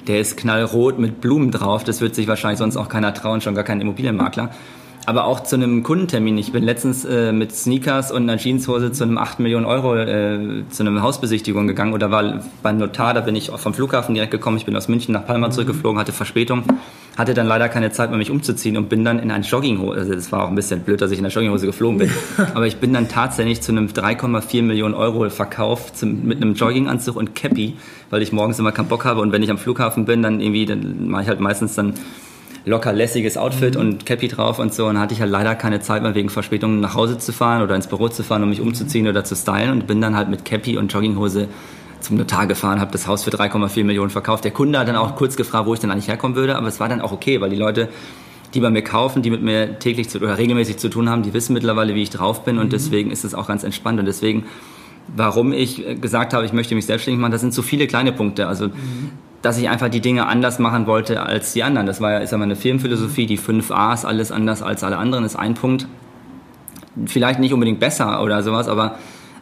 Der 0.07 0.21
ist 0.21 0.37
knallrot 0.37 0.99
mit 0.99 1.21
Blumen 1.21 1.51
drauf. 1.51 1.85
Das 1.85 2.01
wird 2.01 2.15
sich 2.15 2.29
wahrscheinlich 2.29 2.59
sonst 2.59 2.77
auch 2.77 2.89
keiner 2.89 3.13
trauen, 3.15 3.41
schon 3.41 3.55
gar 3.55 3.65
kein 3.65 3.81
Immobilienmakler 3.81 4.51
aber 5.09 5.25
auch 5.25 5.41
zu 5.41 5.57
einem 5.57 5.83
Kundentermin. 5.85 6.37
Ich 6.37 6.53
bin 6.53 6.63
letztens 6.63 7.07
äh, 7.07 7.33
mit 7.33 7.51
Sneakers 7.51 8.13
und 8.13 8.25
einer 8.25 8.37
Jeanshose 8.37 8.93
zu 8.93 9.05
einem 9.05 9.17
8 9.17 9.41
Millionen 9.41 9.65
Euro 9.65 9.97
äh, 9.97 10.65
zu 10.69 10.83
einem 10.83 11.01
Hausbesichtigung 11.01 11.67
gegangen 11.67 11.95
oder 11.95 12.11
war 12.11 12.43
beim 12.63 12.77
Notar, 12.77 13.15
da 13.15 13.23
bin 13.23 13.35
ich 13.35 13.51
vom 13.51 13.73
Flughafen 13.73 14.15
direkt 14.15 14.33
gekommen. 14.33 14.59
Ich 14.59 14.67
bin 14.67 14.77
aus 14.77 14.87
München 14.87 15.15
nach 15.15 15.25
Palma 15.25 15.51
zurückgeflogen, 15.51 15.99
hatte 15.99 16.13
Verspätung, 16.13 16.65
hatte 17.17 17.33
dann 17.33 17.47
leider 17.47 17.71
keine 17.71 17.91
Zeit 17.91 18.11
mehr, 18.11 18.19
mich 18.19 18.31
umzuziehen 18.31 18.77
und 18.77 18.91
bin 18.91 19.03
dann 19.03 19.19
in 19.19 19.31
ein 19.31 19.45
Jogginghose, 19.45 19.99
also 19.99 20.13
das 20.13 20.31
war 20.31 20.45
auch 20.45 20.49
ein 20.49 20.55
bisschen 20.55 20.81
blöd, 20.81 21.01
dass 21.01 21.11
ich 21.11 21.17
in 21.17 21.25
der 21.25 21.33
Jogginghose 21.33 21.65
geflogen 21.65 21.97
bin, 21.97 22.11
aber 22.55 22.67
ich 22.67 22.77
bin 22.77 22.93
dann 22.93 23.09
tatsächlich 23.09 23.63
zu 23.63 23.73
einem 23.73 23.87
3,4 23.87 24.63
Millionen 24.63 24.93
Euro 24.93 25.31
Verkauf 25.31 25.91
zum, 25.95 26.27
mit 26.27 26.43
einem 26.43 26.53
Jogginganzug 26.53 27.17
und 27.17 27.35
Cappy, 27.35 27.77
weil 28.11 28.21
ich 28.21 28.33
morgens 28.33 28.59
immer 28.59 28.73
keinen 28.73 28.89
Bock 28.89 29.07
habe 29.07 29.23
und 29.23 29.33
wenn 29.33 29.43
ich 29.43 29.51
am 29.51 29.57
Flughafen 29.57 30.05
bin, 30.05 30.23
dann 30.23 30.43
irgendwie, 30.43 30.67
dann 30.67 31.09
mache 31.09 31.23
ich 31.23 31.29
halt 31.29 31.41
meistens 31.41 31.75
dann 31.77 31.95
locker 32.65 32.93
lässiges 32.93 33.37
Outfit 33.37 33.75
mhm. 33.75 33.81
und 33.81 34.07
Cappy 34.07 34.29
drauf 34.29 34.59
und 34.59 34.75
so. 34.75 34.87
Und 34.87 34.95
dann 34.95 35.03
hatte 35.03 35.15
ich 35.15 35.21
halt 35.21 35.31
leider 35.31 35.55
keine 35.55 35.81
Zeit 35.81 36.03
mehr 36.03 36.15
wegen 36.15 36.29
Verspätungen 36.29 36.81
nach 36.81 36.95
Hause 36.95 37.19
zu 37.19 37.33
fahren 37.33 37.63
oder 37.63 37.75
ins 37.75 37.87
Büro 37.87 38.09
zu 38.09 38.23
fahren, 38.23 38.43
um 38.43 38.51
mich 38.51 38.61
umzuziehen 38.61 39.09
oder 39.09 39.25
zu 39.25 39.35
stylen 39.35 39.71
und 39.71 39.87
bin 39.87 40.01
dann 40.01 40.17
halt 40.17 40.29
mit 40.29 40.45
Cappy 40.45 40.77
und 40.77 40.93
Jogginghose 40.93 41.49
zum 42.01 42.17
Notar 42.17 42.47
gefahren, 42.47 42.81
habe 42.81 42.93
das 42.93 43.07
Haus 43.07 43.25
für 43.25 43.31
3,4 43.31 43.85
Millionen 43.85 44.11
verkauft. 44.11 44.45
Der 44.45 44.53
Kunde 44.53 44.79
hat 44.79 44.89
dann 44.89 44.97
auch 44.97 45.17
kurz 45.17 45.37
gefragt, 45.37 45.67
wo 45.67 45.75
ich 45.75 45.81
denn 45.81 45.91
eigentlich 45.91 46.09
herkommen 46.09 46.37
würde, 46.37 46.57
aber 46.57 46.69
es 46.69 46.79
war 46.79 46.89
dann 46.89 47.01
auch 47.01 47.11
okay, 47.11 47.41
weil 47.41 47.51
die 47.51 47.57
Leute, 47.57 47.89
die 48.55 48.61
bei 48.61 48.71
mir 48.71 48.83
kaufen, 48.83 49.23
die 49.23 49.31
mit 49.31 49.43
mir 49.43 49.79
täglich 49.81 50.09
zu, 50.09 50.19
oder 50.19 50.39
regelmäßig 50.39 50.77
zu 50.77 50.89
tun 50.89 51.09
haben, 51.09 51.23
die 51.23 51.35
wissen 51.35 51.55
mittlerweile, 51.55 51.95
wie 51.97 52.03
ich 52.03 52.11
drauf 52.11 52.45
bin 52.45 52.59
und 52.59 52.67
mhm. 52.67 52.71
deswegen 52.71 53.11
ist 53.11 53.25
es 53.25 53.35
auch 53.35 53.49
ganz 53.49 53.65
entspannt 53.65 53.99
und 53.99 54.07
deswegen 54.07 54.45
warum 55.17 55.55
ich 55.55 55.83
gesagt 56.03 56.35
habe, 56.35 56.45
ich 56.45 56.53
möchte 56.53 56.75
mich 56.75 56.85
selbstständig 56.85 57.19
machen, 57.19 57.33
das 57.33 57.41
sind 57.41 57.55
so 57.55 57.63
viele 57.63 57.87
kleine 57.87 58.13
Punkte. 58.13 58.47
Also 58.47 58.69
mhm 58.69 59.11
dass 59.43 59.59
ich 59.59 59.69
einfach 59.69 59.89
die 59.89 60.01
Dinge 60.01 60.27
anders 60.27 60.59
machen 60.59 60.87
wollte 60.87 61.23
als 61.23 61.53
die 61.53 61.63
anderen. 61.63 61.87
Das 61.87 62.01
war 62.01 62.13
ja, 62.13 62.19
ist 62.19 62.33
ja 62.33 62.39
meine 62.39 62.57
Firmenphilosophie, 62.57 63.27
die 63.27 63.37
fünf 63.37 63.71
A's, 63.71 64.05
alles 64.05 64.33
anders 64.33 64.63
als 64.63 64.83
alle 64.83 64.97
anderen, 64.97 65.25
ist 65.25 65.37
ein 65.37 65.55
Punkt. 65.55 65.87
Vielleicht 67.07 67.39
nicht 67.39 67.53
unbedingt 67.53 67.79
besser 67.79 68.23
oder 68.23 68.43
sowas, 68.43 68.67
aber 68.67 68.97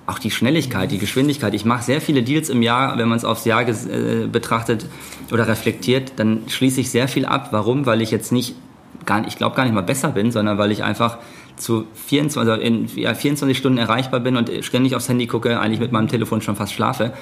auch 0.06 0.18
die 0.18 0.30
Schnelligkeit, 0.30 0.90
die 0.90 0.98
Geschwindigkeit. 0.98 1.54
Ich 1.54 1.64
mache 1.64 1.82
sehr 1.82 2.00
viele 2.00 2.22
Deals 2.22 2.48
im 2.48 2.62
Jahr, 2.62 2.96
wenn 2.98 3.08
man 3.08 3.18
es 3.18 3.24
aufs 3.24 3.44
Jahr 3.44 3.66
äh, 3.66 4.26
betrachtet 4.30 4.86
oder 5.32 5.48
reflektiert, 5.48 6.12
dann 6.16 6.42
schließe 6.48 6.80
ich 6.80 6.90
sehr 6.90 7.08
viel 7.08 7.26
ab. 7.26 7.48
Warum? 7.50 7.86
Weil 7.86 8.02
ich 8.02 8.10
jetzt 8.10 8.30
nicht, 8.30 8.54
gar, 9.04 9.26
ich 9.26 9.36
glaube 9.36 9.56
gar 9.56 9.64
nicht 9.64 9.74
mal 9.74 9.82
besser 9.82 10.10
bin, 10.10 10.30
sondern 10.30 10.58
weil 10.58 10.70
ich 10.70 10.84
einfach 10.84 11.18
zu 11.56 11.86
24, 11.94 12.38
also 12.38 12.52
in 12.52 12.86
ja, 12.94 13.14
24 13.14 13.56
Stunden 13.56 13.78
erreichbar 13.78 14.20
bin 14.20 14.36
und 14.36 14.50
ständig 14.60 14.94
aufs 14.94 15.08
Handy 15.08 15.26
gucke, 15.26 15.58
eigentlich 15.58 15.80
mit 15.80 15.90
meinem 15.90 16.08
Telefon 16.08 16.40
schon 16.42 16.54
fast 16.54 16.72
schlafe. 16.72 17.12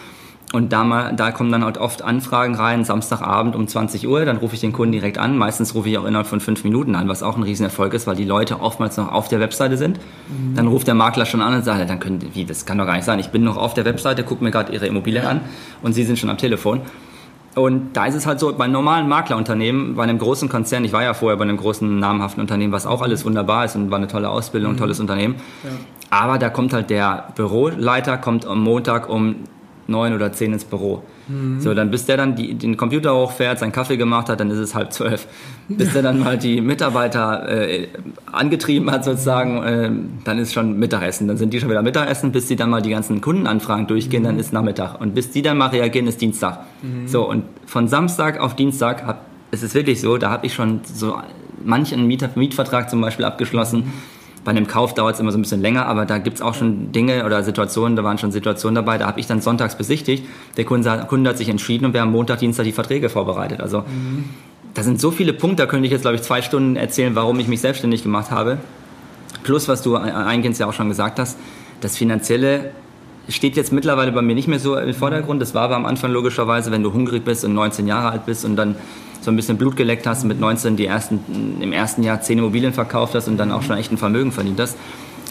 Und 0.54 0.72
da, 0.72 0.84
mal, 0.84 1.12
da 1.16 1.32
kommen 1.32 1.50
dann 1.50 1.64
halt 1.64 1.78
oft 1.78 2.02
Anfragen 2.02 2.54
rein, 2.54 2.84
Samstagabend 2.84 3.56
um 3.56 3.66
20 3.66 4.06
Uhr, 4.06 4.24
dann 4.24 4.36
rufe 4.36 4.54
ich 4.54 4.60
den 4.60 4.72
Kunden 4.72 4.92
direkt 4.92 5.18
an. 5.18 5.36
Meistens 5.36 5.74
rufe 5.74 5.88
ich 5.88 5.98
auch 5.98 6.04
innerhalb 6.04 6.28
von 6.28 6.38
fünf 6.38 6.62
Minuten 6.62 6.94
an, 6.94 7.08
was 7.08 7.24
auch 7.24 7.36
ein 7.36 7.42
Riesenerfolg 7.42 7.92
ist, 7.92 8.06
weil 8.06 8.14
die 8.14 8.24
Leute 8.24 8.60
oftmals 8.60 8.96
noch 8.96 9.10
auf 9.10 9.26
der 9.26 9.40
Webseite 9.40 9.76
sind. 9.76 9.98
Mhm. 10.28 10.54
Dann 10.54 10.68
ruft 10.68 10.86
der 10.86 10.94
Makler 10.94 11.26
schon 11.26 11.40
an 11.40 11.54
und 11.54 11.64
sagt, 11.64 11.90
dann 11.90 11.98
können, 11.98 12.24
wie, 12.34 12.44
das 12.44 12.66
kann 12.66 12.78
doch 12.78 12.86
gar 12.86 12.94
nicht 12.94 13.04
sein. 13.04 13.18
Ich 13.18 13.30
bin 13.30 13.42
noch 13.42 13.56
auf 13.56 13.74
der 13.74 13.84
Webseite, 13.84 14.22
gucke 14.22 14.44
mir 14.44 14.52
gerade 14.52 14.72
Ihre 14.72 14.86
Immobilie 14.86 15.26
an 15.26 15.40
und 15.82 15.92
Sie 15.92 16.04
sind 16.04 16.20
schon 16.20 16.30
am 16.30 16.38
Telefon. 16.38 16.82
Und 17.56 17.96
da 17.96 18.06
ist 18.06 18.14
es 18.14 18.24
halt 18.24 18.38
so, 18.38 18.52
bei 18.52 18.68
normalen 18.68 19.08
Maklerunternehmen, 19.08 19.96
bei 19.96 20.04
einem 20.04 20.18
großen 20.18 20.48
Konzern, 20.48 20.84
ich 20.84 20.92
war 20.92 21.02
ja 21.02 21.14
vorher 21.14 21.36
bei 21.36 21.42
einem 21.42 21.56
großen 21.56 21.98
namhaften 21.98 22.40
Unternehmen, 22.40 22.72
was 22.72 22.86
auch 22.86 23.02
alles 23.02 23.24
wunderbar 23.24 23.64
ist 23.64 23.74
und 23.74 23.90
war 23.90 23.98
eine 23.98 24.06
tolle 24.06 24.30
Ausbildung, 24.30 24.70
ein 24.70 24.74
mhm. 24.74 24.78
tolles 24.78 25.00
Unternehmen. 25.00 25.34
Ja. 25.64 25.70
Aber 26.10 26.38
da 26.38 26.48
kommt 26.48 26.72
halt 26.72 26.90
der 26.90 27.30
Büroleiter, 27.34 28.18
kommt 28.18 28.46
am 28.46 28.62
Montag 28.62 29.08
um 29.08 29.34
neun 29.86 30.14
oder 30.14 30.32
zehn 30.32 30.52
ins 30.52 30.64
Büro. 30.64 31.02
Mhm. 31.28 31.60
So, 31.60 31.74
dann 31.74 31.90
bis 31.90 32.06
der 32.06 32.16
dann 32.16 32.36
die, 32.36 32.54
den 32.54 32.76
Computer 32.76 33.14
hochfährt, 33.14 33.58
seinen 33.58 33.72
Kaffee 33.72 33.96
gemacht 33.96 34.28
hat, 34.28 34.40
dann 34.40 34.50
ist 34.50 34.58
es 34.58 34.74
halb 34.74 34.92
zwölf. 34.92 35.26
Bis 35.68 35.94
der 35.94 36.02
dann 36.02 36.18
mal 36.20 36.36
die 36.36 36.60
Mitarbeiter 36.60 37.48
äh, 37.48 37.88
angetrieben 38.30 38.90
hat 38.90 39.02
sozusagen, 39.02 39.62
äh, 39.62 39.90
dann 40.24 40.38
ist 40.38 40.52
schon 40.52 40.78
Mittagessen. 40.78 41.26
Dann 41.26 41.38
sind 41.38 41.54
die 41.54 41.60
schon 41.60 41.70
wieder 41.70 41.80
Mittagessen, 41.80 42.32
bis 42.32 42.48
die 42.48 42.56
dann 42.56 42.68
mal 42.68 42.82
die 42.82 42.90
ganzen 42.90 43.22
Kundenanfragen 43.22 43.86
durchgehen, 43.86 44.22
mhm. 44.22 44.26
dann 44.26 44.38
ist 44.38 44.52
Nachmittag. 44.52 45.00
Und 45.00 45.14
bis 45.14 45.30
die 45.30 45.40
dann 45.40 45.56
mal 45.56 45.68
reagieren, 45.68 46.06
ist 46.06 46.20
Dienstag. 46.20 46.60
Mhm. 46.82 47.08
So, 47.08 47.26
und 47.26 47.44
von 47.64 47.88
Samstag 47.88 48.38
auf 48.40 48.54
Dienstag 48.56 49.06
hab, 49.06 49.24
es 49.52 49.62
ist 49.62 49.74
wirklich 49.74 50.02
so, 50.02 50.18
da 50.18 50.30
habe 50.30 50.44
ich 50.44 50.52
schon 50.52 50.80
so 50.84 51.16
manchen 51.64 52.06
Mietvertrag 52.06 52.90
zum 52.90 53.00
Beispiel 53.00 53.24
abgeschlossen 53.24 53.80
mhm. 53.80 53.92
Bei 54.44 54.50
einem 54.50 54.66
Kauf 54.66 54.92
dauert 54.94 55.14
es 55.14 55.20
immer 55.20 55.32
so 55.32 55.38
ein 55.38 55.42
bisschen 55.42 55.62
länger, 55.62 55.86
aber 55.86 56.04
da 56.04 56.18
gibt 56.18 56.36
es 56.36 56.42
auch 56.42 56.54
schon 56.54 56.92
Dinge 56.92 57.24
oder 57.24 57.42
Situationen, 57.42 57.96
da 57.96 58.04
waren 58.04 58.18
schon 58.18 58.30
Situationen 58.30 58.74
dabei, 58.74 58.98
da 58.98 59.06
habe 59.06 59.18
ich 59.18 59.26
dann 59.26 59.40
sonntags 59.40 59.76
besichtigt. 59.76 60.26
Der 60.56 60.64
Kunde, 60.64 61.06
Kunde, 61.08 61.30
hat 61.30 61.38
sich 61.38 61.48
entschieden 61.48 61.86
und 61.86 61.94
wir 61.94 62.02
haben 62.02 62.12
Montag, 62.12 62.40
Dienstag 62.40 62.64
die 62.64 62.72
Verträge 62.72 63.08
vorbereitet. 63.08 63.60
Also 63.60 63.80
mhm. 63.80 64.24
da 64.74 64.82
sind 64.82 65.00
so 65.00 65.10
viele 65.10 65.32
Punkte, 65.32 65.62
da 65.62 65.66
könnte 65.66 65.86
ich 65.86 65.92
jetzt, 65.92 66.02
glaube 66.02 66.16
ich, 66.16 66.22
zwei 66.22 66.42
Stunden 66.42 66.76
erzählen, 66.76 67.14
warum 67.14 67.40
ich 67.40 67.48
mich 67.48 67.62
selbstständig 67.62 68.02
gemacht 68.02 68.30
habe. 68.30 68.58
Plus, 69.42 69.66
was 69.68 69.82
du 69.82 69.96
eingehend 69.96 70.58
ja 70.58 70.66
auch 70.66 70.72
schon 70.72 70.88
gesagt 70.88 71.18
hast, 71.18 71.38
das 71.80 71.96
Finanzielle 71.96 72.72
steht 73.28 73.56
jetzt 73.56 73.72
mittlerweile 73.72 74.12
bei 74.12 74.22
mir 74.22 74.34
nicht 74.34 74.48
mehr 74.48 74.58
so 74.58 74.76
im 74.76 74.94
Vordergrund. 74.94 75.40
Das 75.40 75.54
war 75.54 75.62
aber 75.62 75.76
am 75.76 75.86
Anfang 75.86 76.12
logischerweise, 76.12 76.70
wenn 76.70 76.82
du 76.82 76.92
hungrig 76.92 77.24
bist 77.24 77.44
und 77.44 77.54
19 77.54 77.86
Jahre 77.86 78.10
alt 78.10 78.26
bist 78.26 78.44
und 78.44 78.56
dann 78.56 78.76
so 79.24 79.30
ein 79.30 79.36
bisschen 79.36 79.56
Blut 79.56 79.76
geleckt 79.76 80.06
hast, 80.06 80.24
mit 80.24 80.38
19 80.38 80.76
die 80.76 80.86
ersten, 80.86 81.20
im 81.60 81.72
ersten 81.72 82.02
Jahr 82.02 82.20
10 82.20 82.38
Immobilien 82.38 82.72
verkauft 82.72 83.14
hast 83.14 83.26
und 83.28 83.36
dann 83.38 83.50
auch 83.50 83.62
schon 83.62 83.76
echt 83.78 83.90
ein 83.90 83.98
Vermögen 83.98 84.32
verdient 84.32 84.60
hast, 84.60 84.76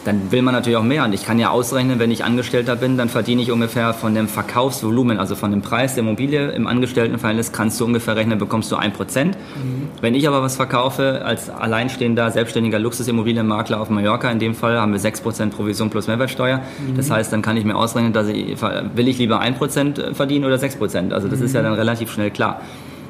dann 0.05 0.31
will 0.31 0.41
man 0.41 0.53
natürlich 0.53 0.77
auch 0.77 0.83
mehr. 0.83 1.03
Und 1.05 1.13
ich 1.13 1.25
kann 1.25 1.39
ja 1.39 1.49
ausrechnen, 1.49 1.99
wenn 1.99 2.11
ich 2.11 2.23
Angestellter 2.23 2.75
bin, 2.75 2.97
dann 2.97 3.09
verdiene 3.09 3.41
ich 3.41 3.51
ungefähr 3.51 3.93
von 3.93 4.13
dem 4.13 4.27
Verkaufsvolumen, 4.27 5.17
also 5.19 5.35
von 5.35 5.51
dem 5.51 5.61
Preis 5.61 5.95
der 5.95 6.03
Immobilie 6.03 6.51
im 6.51 6.67
Angestelltenverhältnis, 6.67 7.51
kannst 7.51 7.79
du 7.79 7.85
ungefähr 7.85 8.15
rechnen, 8.15 8.37
bekommst 8.37 8.71
du 8.71 8.75
1%. 8.75 9.25
Mhm. 9.25 9.33
Wenn 10.01 10.15
ich 10.15 10.27
aber 10.27 10.41
was 10.41 10.55
verkaufe, 10.55 11.23
als 11.23 11.49
alleinstehender, 11.49 12.31
selbstständiger 12.31 12.79
Luxusimmobilienmakler 12.79 13.79
auf 13.79 13.89
Mallorca, 13.89 14.29
in 14.29 14.39
dem 14.39 14.55
Fall 14.55 14.79
haben 14.79 14.91
wir 14.91 14.99
6% 14.99 15.51
Provision 15.51 15.89
plus 15.89 16.07
Mehrwertsteuer. 16.07 16.57
Mhm. 16.57 16.97
Das 16.97 17.09
heißt, 17.09 17.31
dann 17.31 17.41
kann 17.41 17.57
ich 17.57 17.63
mir 17.63 17.75
ausrechnen, 17.75 18.13
dass 18.13 18.27
ich, 18.27 18.61
will 18.95 19.07
ich 19.07 19.17
lieber 19.17 19.41
1% 19.41 20.13
verdienen 20.13 20.45
oder 20.45 20.55
6%. 20.55 21.11
Also 21.13 21.27
das 21.27 21.39
mhm. 21.39 21.45
ist 21.45 21.55
ja 21.55 21.61
dann 21.61 21.73
relativ 21.73 22.11
schnell 22.11 22.31
klar. 22.31 22.61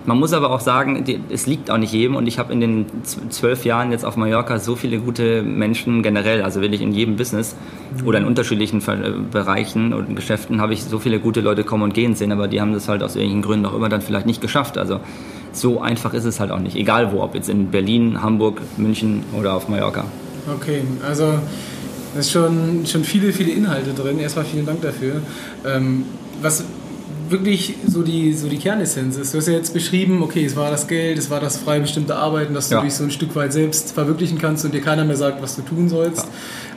Man 0.05 0.19
muss 0.19 0.33
aber 0.33 0.51
auch 0.51 0.59
sagen, 0.59 1.05
es 1.29 1.47
liegt 1.47 1.71
auch 1.71 1.77
nicht 1.77 1.93
jedem 1.93 2.15
und 2.15 2.27
ich 2.27 2.37
habe 2.37 2.51
in 2.51 2.59
den 2.59 2.85
zwölf 3.29 3.63
Jahren 3.63 3.91
jetzt 3.91 4.03
auf 4.03 4.17
Mallorca 4.17 4.59
so 4.59 4.75
viele 4.75 4.99
gute 4.99 5.43
Menschen 5.43 6.03
generell, 6.03 6.41
also 6.41 6.59
wirklich 6.59 6.81
in 6.81 6.91
jedem 6.91 7.15
Business 7.15 7.55
oder 8.03 8.19
in 8.19 8.25
unterschiedlichen 8.25 8.81
Bereichen 9.31 9.93
und 9.93 10.15
Geschäften 10.15 10.59
habe 10.59 10.73
ich 10.73 10.83
so 10.83 10.99
viele 10.99 11.19
gute 11.19 11.39
Leute 11.39 11.63
kommen 11.63 11.83
und 11.83 11.93
gehen 11.93 12.15
sehen, 12.15 12.33
aber 12.33 12.49
die 12.49 12.59
haben 12.59 12.73
das 12.73 12.89
halt 12.89 13.01
aus 13.01 13.15
irgendwelchen 13.15 13.41
Gründen 13.43 13.65
auch 13.65 13.75
immer 13.75 13.87
dann 13.87 14.01
vielleicht 14.01 14.25
nicht 14.25 14.41
geschafft. 14.41 14.77
Also 14.77 14.99
so 15.53 15.79
einfach 15.79 16.13
ist 16.13 16.25
es 16.25 16.39
halt 16.39 16.51
auch 16.51 16.59
nicht, 16.59 16.75
egal 16.75 17.13
wo, 17.13 17.21
ob 17.21 17.33
jetzt 17.35 17.47
in 17.47 17.71
Berlin, 17.71 18.21
Hamburg, 18.21 18.61
München 18.77 19.23
oder 19.37 19.53
auf 19.53 19.69
Mallorca. 19.69 20.05
Okay, 20.53 20.81
also 21.07 21.35
es 22.13 22.25
ist 22.25 22.31
schon, 22.31 22.85
schon 22.85 23.03
viele, 23.03 23.31
viele 23.31 23.51
Inhalte 23.51 23.93
drin. 23.93 24.19
Erstmal 24.19 24.45
vielen 24.45 24.65
Dank 24.65 24.81
dafür. 24.81 25.21
Ähm, 25.65 26.05
was 26.41 26.65
wirklich 27.33 27.75
so 27.85 28.01
die, 28.03 28.31
so 28.33 28.47
die 28.47 28.57
Kernessenz 28.57 29.17
ist. 29.17 29.33
Du 29.33 29.37
hast 29.39 29.47
ja 29.47 29.53
jetzt 29.53 29.73
beschrieben, 29.73 30.23
okay, 30.23 30.45
es 30.45 30.55
war 30.55 30.71
das 30.71 30.87
Geld, 30.87 31.17
es 31.17 31.29
war 31.29 31.41
das 31.41 31.57
frei 31.57 31.79
bestimmte 31.81 32.15
Arbeiten, 32.15 32.53
dass 32.53 32.69
du 32.69 32.75
Ja. 32.75 32.81
dich 32.81 32.93
so 32.93 33.03
ein 33.03 33.11
Stück 33.11 33.35
weit 33.35 33.51
selbst 33.51 33.91
verwirklichen 33.91 34.37
kannst 34.37 34.63
und 34.63 34.73
dir 34.73 34.79
keiner 34.81 35.03
mehr 35.03 35.17
sagt, 35.17 35.41
was 35.41 35.57
du 35.57 35.61
tun 35.63 35.89
sollst. 35.89 36.25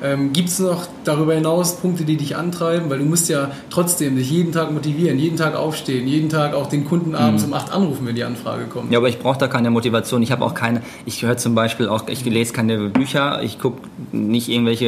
Ähm, 0.02 0.32
Gibt 0.32 0.48
es 0.48 0.58
noch 0.58 0.86
darüber 1.04 1.34
hinaus 1.34 1.76
Punkte, 1.76 2.04
die 2.04 2.16
dich 2.16 2.36
antreiben? 2.36 2.90
Weil 2.90 2.98
du 2.98 3.04
musst 3.04 3.28
ja 3.28 3.50
trotzdem 3.70 4.16
dich 4.16 4.30
jeden 4.30 4.52
Tag 4.52 4.72
motivieren, 4.72 5.18
jeden 5.18 5.36
Tag 5.36 5.56
aufstehen, 5.56 6.06
jeden 6.06 6.28
Tag 6.28 6.54
auch 6.54 6.68
den 6.68 6.84
Kunden 6.84 7.14
abends 7.14 7.44
um 7.44 7.54
8 7.54 7.72
anrufen, 7.72 8.06
wenn 8.06 8.14
die 8.14 8.24
Anfrage 8.24 8.64
kommt. 8.64 8.92
Ja, 8.92 8.98
aber 8.98 9.08
ich 9.08 9.18
brauche 9.18 9.38
da 9.38 9.48
keine 9.48 9.70
Motivation. 9.70 10.22
Ich 10.22 10.32
habe 10.32 10.44
auch 10.44 10.54
keine, 10.54 10.82
ich 11.06 11.22
höre 11.22 11.36
zum 11.36 11.54
Beispiel 11.54 11.88
auch, 11.88 12.08
ich 12.08 12.24
lese 12.24 12.52
keine 12.52 12.88
Bücher, 12.88 13.42
ich 13.42 13.58
gucke 13.58 13.80
nicht 14.12 14.48
irgendwelche 14.48 14.86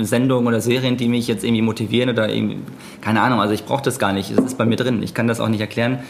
äh, 0.00 0.04
Sendungen 0.04 0.46
oder 0.46 0.60
Serien, 0.60 0.96
die 0.96 1.08
mich 1.08 1.28
jetzt 1.28 1.44
irgendwie 1.44 1.62
motivieren 1.62 2.10
oder 2.10 2.32
irgendwie, 2.32 2.58
keine 3.00 3.20
Ahnung, 3.20 3.40
also 3.40 3.52
ich 3.52 3.64
brauche 3.64 3.82
das 3.82 3.98
gar 3.98 4.12
nicht. 4.12 4.30
Es 4.30 4.38
ist 4.38 4.58
bei 4.58 4.64
mir 4.64 4.76
drin. 4.76 5.02
Ich 5.02 5.14
kann 5.14 5.28
das 5.28 5.40
auch 5.40 5.48
nicht 5.48 5.60
erklären. 5.60 6.00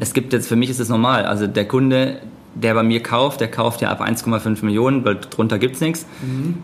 Es 0.00 0.12
gibt 0.12 0.32
jetzt, 0.32 0.48
für 0.48 0.56
mich 0.56 0.70
ist 0.70 0.80
es 0.80 0.88
normal. 0.88 1.24
Also 1.24 1.46
der 1.46 1.66
Kunde, 1.66 2.18
der 2.62 2.72
bei 2.74 2.82
mir 2.82 3.02
kauft, 3.02 3.40
der 3.40 3.48
kauft 3.50 3.82
ja 3.82 3.90
ab 3.90 4.00
1,5 4.00 4.64
Millionen, 4.64 5.04
weil 5.04 5.16
drunter 5.16 5.58
gibt's 5.58 5.80
nichts. 5.80 6.06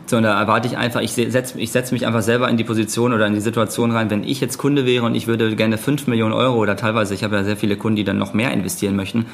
So, 0.06 0.16
und 0.16 0.22
da 0.22 0.40
erwarte 0.40 0.66
ich 0.66 0.76
einfach, 0.78 1.02
ich 1.02 1.12
setze 1.12 1.60
ich 1.60 1.70
setz 1.70 1.92
mich 1.92 2.06
einfach 2.06 2.22
selber 2.22 2.48
in 2.48 2.56
die 2.56 2.64
Position 2.64 3.12
oder 3.12 3.26
in 3.26 3.34
die 3.34 3.40
Situation 3.40 3.90
rein, 3.90 4.08
wenn 4.10 4.24
ich 4.24 4.40
jetzt 4.40 4.56
Kunde 4.56 4.86
wäre 4.86 5.04
und 5.04 5.14
ich 5.14 5.26
würde 5.26 5.54
gerne 5.54 5.76
5 5.76 6.06
Millionen 6.06 6.32
Euro 6.32 6.56
oder 6.56 6.76
teilweise, 6.76 7.12
ich 7.14 7.24
habe 7.24 7.36
ja 7.36 7.44
sehr 7.44 7.56
viele 7.58 7.76
Kunden, 7.76 7.96
die 7.96 8.04
dann 8.04 8.16
noch 8.18 8.32
mehr 8.32 8.52
investieren 8.52 8.96
möchten, 8.96 9.26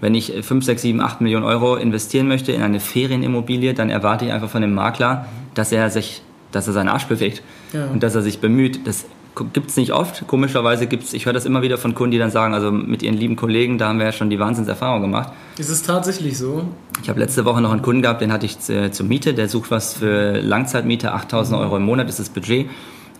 wenn 0.00 0.14
ich 0.14 0.32
5, 0.42 0.64
6, 0.64 0.80
7, 0.80 1.00
8 1.00 1.20
Millionen 1.20 1.44
Euro 1.44 1.76
investieren 1.76 2.26
möchte 2.28 2.52
in 2.52 2.62
eine 2.62 2.80
Ferienimmobilie, 2.80 3.74
dann 3.74 3.90
erwarte 3.90 4.24
ich 4.24 4.32
einfach 4.32 4.48
von 4.48 4.62
dem 4.62 4.72
Makler, 4.72 5.26
dass 5.54 5.72
er 5.72 5.90
sich, 5.90 6.22
dass 6.52 6.66
er 6.68 6.72
seinen 6.72 6.88
Arsch 6.88 7.04
bewegt 7.06 7.42
Ja. 7.74 7.86
und 7.86 8.02
dass 8.02 8.14
er 8.14 8.22
sich 8.22 8.38
bemüht. 8.38 8.86
Das 8.86 9.04
gibt's 9.52 9.76
nicht 9.76 9.92
oft. 9.92 10.26
Komischerweise 10.26 10.86
gibt's, 10.86 11.12
ich 11.12 11.26
höre 11.26 11.32
das 11.32 11.44
immer 11.44 11.62
wieder 11.62 11.78
von 11.78 11.94
Kunden, 11.94 12.12
die 12.12 12.18
dann 12.18 12.30
sagen, 12.30 12.54
also 12.54 12.70
mit 12.70 13.02
ihren 13.02 13.16
lieben 13.16 13.36
Kollegen, 13.36 13.78
da 13.78 13.88
haben 13.88 13.98
wir 13.98 14.06
ja 14.06 14.12
schon 14.12 14.30
die 14.30 14.38
Wahnsinnserfahrung 14.38 15.02
gemacht. 15.02 15.32
Ist 15.56 15.70
es 15.70 15.82
tatsächlich 15.82 16.38
so? 16.38 16.64
Ich 17.02 17.08
habe 17.08 17.20
letzte 17.20 17.44
Woche 17.44 17.60
noch 17.60 17.72
einen 17.72 17.82
Kunden 17.82 18.02
gehabt, 18.02 18.20
den 18.20 18.32
hatte 18.32 18.46
ich 18.46 18.58
zur 18.58 19.06
Miete, 19.06 19.34
der 19.34 19.48
sucht 19.48 19.70
was 19.70 19.94
für 19.94 20.40
Langzeitmiete, 20.40 21.12
8000 21.12 21.58
Euro 21.58 21.76
im 21.76 21.84
Monat 21.84 22.08
ist 22.08 22.18
das 22.18 22.28
Budget. 22.28 22.68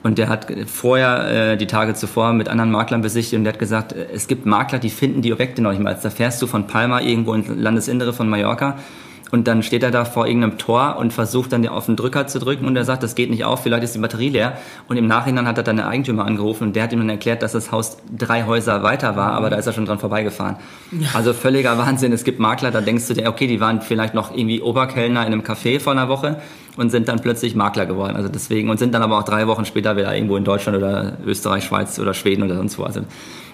Und 0.04 0.16
der 0.16 0.28
hat 0.28 0.46
vorher, 0.66 1.52
äh, 1.52 1.56
die 1.56 1.66
Tage 1.66 1.94
zuvor, 1.94 2.32
mit 2.32 2.48
anderen 2.48 2.70
Maklern 2.70 3.02
besichtigt 3.02 3.36
und 3.36 3.44
der 3.44 3.54
hat 3.54 3.58
gesagt, 3.58 3.92
äh, 3.92 4.06
es 4.12 4.28
gibt 4.28 4.46
Makler, 4.46 4.78
die 4.78 4.90
finden 4.90 5.22
die 5.22 5.32
Objekte 5.32 5.60
noch 5.60 5.72
nicht 5.72 5.82
mal. 5.82 5.98
Da 6.00 6.10
fährst 6.10 6.40
du 6.40 6.46
von 6.46 6.68
Palma 6.68 7.00
irgendwo 7.00 7.34
ins 7.34 7.48
Landesinnere 7.48 8.12
von 8.12 8.28
Mallorca 8.28 8.78
und 9.30 9.46
dann 9.46 9.62
steht 9.62 9.82
er 9.82 9.90
da 9.90 10.04
vor 10.04 10.26
irgendeinem 10.26 10.58
Tor 10.58 10.96
und 10.98 11.12
versucht 11.12 11.52
dann 11.52 11.66
auf 11.68 11.86
den 11.86 11.96
Drücker 11.96 12.26
zu 12.26 12.38
drücken 12.38 12.66
und 12.66 12.76
er 12.76 12.84
sagt, 12.84 13.02
das 13.02 13.14
geht 13.14 13.30
nicht 13.30 13.44
auf, 13.44 13.62
vielleicht 13.62 13.84
ist 13.84 13.94
die 13.94 13.98
Batterie 13.98 14.30
leer. 14.30 14.58
Und 14.88 14.96
im 14.96 15.06
Nachhinein 15.06 15.46
hat 15.46 15.58
er 15.58 15.64
dann 15.64 15.76
den 15.76 15.86
Eigentümer 15.86 16.24
angerufen 16.24 16.64
und 16.64 16.76
der 16.76 16.84
hat 16.84 16.92
ihm 16.92 16.98
dann 16.98 17.08
erklärt, 17.08 17.42
dass 17.42 17.52
das 17.52 17.72
Haus 17.72 17.98
drei 18.16 18.44
Häuser 18.44 18.82
weiter 18.82 19.16
war, 19.16 19.32
aber 19.32 19.50
da 19.50 19.56
ist 19.56 19.66
er 19.66 19.72
schon 19.72 19.86
dran 19.86 19.98
vorbeigefahren. 19.98 20.56
Also 21.14 21.32
völliger 21.32 21.76
Wahnsinn. 21.78 22.12
Es 22.12 22.24
gibt 22.24 22.38
Makler, 22.38 22.70
da 22.70 22.80
denkst 22.80 23.06
du 23.08 23.14
dir, 23.14 23.28
okay, 23.28 23.46
die 23.46 23.60
waren 23.60 23.80
vielleicht 23.80 24.14
noch 24.14 24.34
irgendwie 24.34 24.62
Oberkellner 24.62 25.26
in 25.26 25.32
einem 25.32 25.42
Café 25.42 25.80
vor 25.80 25.92
einer 25.92 26.08
Woche 26.08 26.40
und 26.76 26.90
sind 26.90 27.08
dann 27.08 27.20
plötzlich 27.20 27.54
Makler 27.54 27.86
geworden. 27.86 28.16
Also 28.16 28.28
deswegen 28.28 28.70
und 28.70 28.78
sind 28.78 28.94
dann 28.94 29.02
aber 29.02 29.18
auch 29.18 29.24
drei 29.24 29.46
Wochen 29.46 29.64
später 29.64 29.96
wieder 29.96 30.14
irgendwo 30.14 30.36
in 30.36 30.44
Deutschland 30.44 30.78
oder 30.78 31.18
Österreich, 31.26 31.64
Schweiz 31.64 31.98
oder 31.98 32.14
Schweden 32.14 32.44
oder 32.44 32.56
sonst 32.56 32.78
wo. 32.78 32.84
Also 32.84 33.00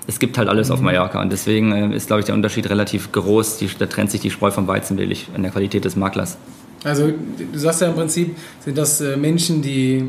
es 0.06 0.18
gibt 0.18 0.36
halt 0.38 0.48
alles 0.48 0.70
auf 0.70 0.80
Mallorca 0.80 1.20
und 1.20 1.30
deswegen 1.32 1.72
äh, 1.72 1.96
ist, 1.96 2.06
glaube 2.08 2.20
ich, 2.20 2.26
der 2.26 2.34
Unterschied 2.34 2.68
relativ 2.68 3.12
groß. 3.12 3.58
Die, 3.58 3.68
da 3.78 3.86
trennt 3.86 4.10
sich 4.10 4.20
die 4.20 4.30
Spreu 4.30 4.50
vom 4.50 4.66
Weizen, 4.66 4.98
will 4.98 5.10
ich, 5.10 5.28
in 5.34 5.42
der 5.42 5.50
Qualität 5.52 5.84
des 5.84 5.96
Maklers. 5.96 6.36
Also 6.84 7.08
du 7.52 7.58
sagst 7.58 7.80
ja 7.80 7.88
im 7.88 7.94
Prinzip, 7.94 8.36
sind 8.60 8.76
das 8.76 9.00
äh, 9.00 9.16
Menschen, 9.16 9.62
die 9.62 10.04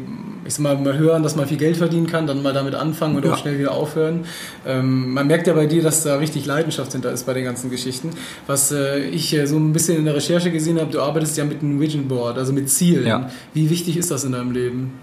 ich 0.45 0.53
sag 0.53 0.61
mal, 0.63 0.77
mal 0.77 0.97
hören, 0.97 1.23
dass 1.23 1.35
man 1.35 1.47
viel 1.47 1.57
Geld 1.57 1.75
verdienen 1.77 2.05
kann, 2.05 2.27
dann 2.27 2.43
mal 2.43 2.53
damit 2.53 2.75
anfangen 2.75 3.15
und 3.15 3.25
Ja. 3.25 3.33
auch 3.33 3.37
schnell 3.37 3.57
wieder 3.57 3.71
aufhören. 3.71 4.25
Ähm, 4.65 5.11
man 5.13 5.25
merkt 5.25 5.47
ja 5.47 5.53
bei 5.53 5.65
dir, 5.65 5.81
dass 5.81 6.03
da 6.03 6.17
richtig 6.17 6.45
Leidenschaft 6.45 6.91
hinter 6.91 7.11
ist 7.11 7.25
bei 7.25 7.33
den 7.33 7.43
ganzen 7.43 7.71
Geschichten. 7.71 8.11
Was 8.45 8.71
äh, 8.71 8.99
ich 8.99 9.33
äh, 9.33 9.47
so 9.47 9.57
ein 9.57 9.73
bisschen 9.73 9.97
in 9.97 10.05
der 10.05 10.15
Recherche 10.15 10.51
gesehen 10.51 10.79
habe, 10.79 10.91
du 10.91 11.01
arbeitest 11.01 11.37
ja 11.37 11.45
mit 11.45 11.61
einem 11.63 11.79
Vision 11.79 12.07
Board, 12.07 12.37
also 12.37 12.53
mit 12.53 12.69
Zielen. 12.69 13.07
Ja. 13.07 13.31
Wie 13.53 13.69
wichtig 13.69 13.97
ist 13.97 14.11
das 14.11 14.23
in 14.23 14.33
deinem 14.33 14.51
Leben? 14.51 14.93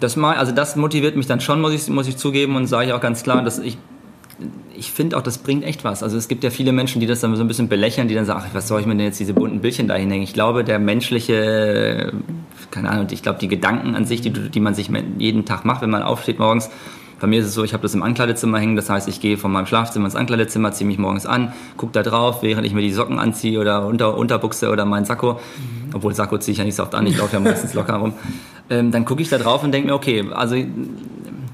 Das 0.00 0.18
also 0.18 0.52
das 0.52 0.76
motiviert 0.76 1.16
mich 1.16 1.26
dann 1.26 1.40
schon, 1.40 1.60
muss 1.60 1.72
ich, 1.72 1.88
muss 1.88 2.08
ich 2.08 2.16
zugeben 2.16 2.56
und 2.56 2.66
sage 2.66 2.86
ich 2.86 2.92
auch 2.92 3.00
ganz 3.00 3.22
klar, 3.22 3.42
dass 3.42 3.58
ich 3.58 3.78
ich 4.78 4.92
finde 4.92 5.16
auch, 5.16 5.22
das 5.22 5.38
bringt 5.38 5.64
echt 5.64 5.84
was. 5.84 6.02
Also 6.02 6.16
es 6.16 6.28
gibt 6.28 6.44
ja 6.44 6.50
viele 6.50 6.72
Menschen, 6.72 7.00
die 7.00 7.06
das 7.06 7.20
dann 7.20 7.34
so 7.34 7.42
ein 7.42 7.48
bisschen 7.48 7.68
belächeln, 7.68 8.08
die 8.08 8.14
dann 8.14 8.26
sagen, 8.26 8.42
ach, 8.44 8.54
was 8.54 8.68
soll 8.68 8.80
ich 8.80 8.86
mir 8.86 8.94
denn 8.94 9.06
jetzt 9.06 9.18
diese 9.18 9.32
bunten 9.32 9.60
Bildchen 9.60 9.88
da 9.88 9.94
hinhängen? 9.94 10.24
Ich 10.24 10.34
glaube, 10.34 10.64
der 10.64 10.78
menschliche, 10.78 12.12
keine 12.70 12.90
Ahnung, 12.90 13.06
ich 13.10 13.22
glaube, 13.22 13.38
die 13.38 13.48
Gedanken 13.48 13.94
an 13.94 14.04
sich, 14.04 14.20
die, 14.20 14.30
die 14.30 14.60
man 14.60 14.74
sich 14.74 14.90
jeden 15.18 15.44
Tag 15.46 15.64
macht, 15.64 15.80
wenn 15.80 15.90
man 15.90 16.02
aufsteht 16.02 16.38
morgens, 16.38 16.68
bei 17.18 17.26
mir 17.26 17.40
ist 17.40 17.46
es 17.46 17.54
so, 17.54 17.64
ich 17.64 17.72
habe 17.72 17.82
das 17.82 17.94
im 17.94 18.02
Ankleidezimmer 18.02 18.58
hängen, 18.58 18.76
das 18.76 18.90
heißt, 18.90 19.08
ich 19.08 19.20
gehe 19.20 19.38
von 19.38 19.50
meinem 19.50 19.64
Schlafzimmer 19.64 20.04
ins 20.04 20.16
Ankleidezimmer, 20.16 20.72
ziehe 20.72 20.86
mich 20.86 20.98
morgens 20.98 21.24
an, 21.24 21.54
gucke 21.78 21.92
da 21.92 22.02
drauf, 22.02 22.42
während 22.42 22.66
ich 22.66 22.74
mir 22.74 22.82
die 22.82 22.92
Socken 22.92 23.18
anziehe 23.18 23.58
oder 23.58 23.86
unter, 23.86 24.18
Unterbuchse 24.18 24.70
oder 24.70 24.84
meinen 24.84 25.06
Sakko, 25.06 25.40
obwohl 25.96 26.14
Sakko 26.14 26.38
ziehe 26.38 26.52
ich 26.52 26.58
ja 26.58 26.64
nicht 26.64 26.76
so 26.76 26.82
oft 26.82 26.94
an, 26.94 27.06
ich 27.06 27.16
laufe 27.16 27.34
ja 27.34 27.40
meistens 27.40 27.74
locker 27.74 27.96
rum, 27.96 28.14
ähm, 28.70 28.92
dann 28.92 29.04
gucke 29.04 29.22
ich 29.22 29.28
da 29.28 29.38
drauf 29.38 29.62
und 29.62 29.72
denke 29.72 29.88
mir, 29.88 29.94
okay, 29.94 30.24
also 30.32 30.56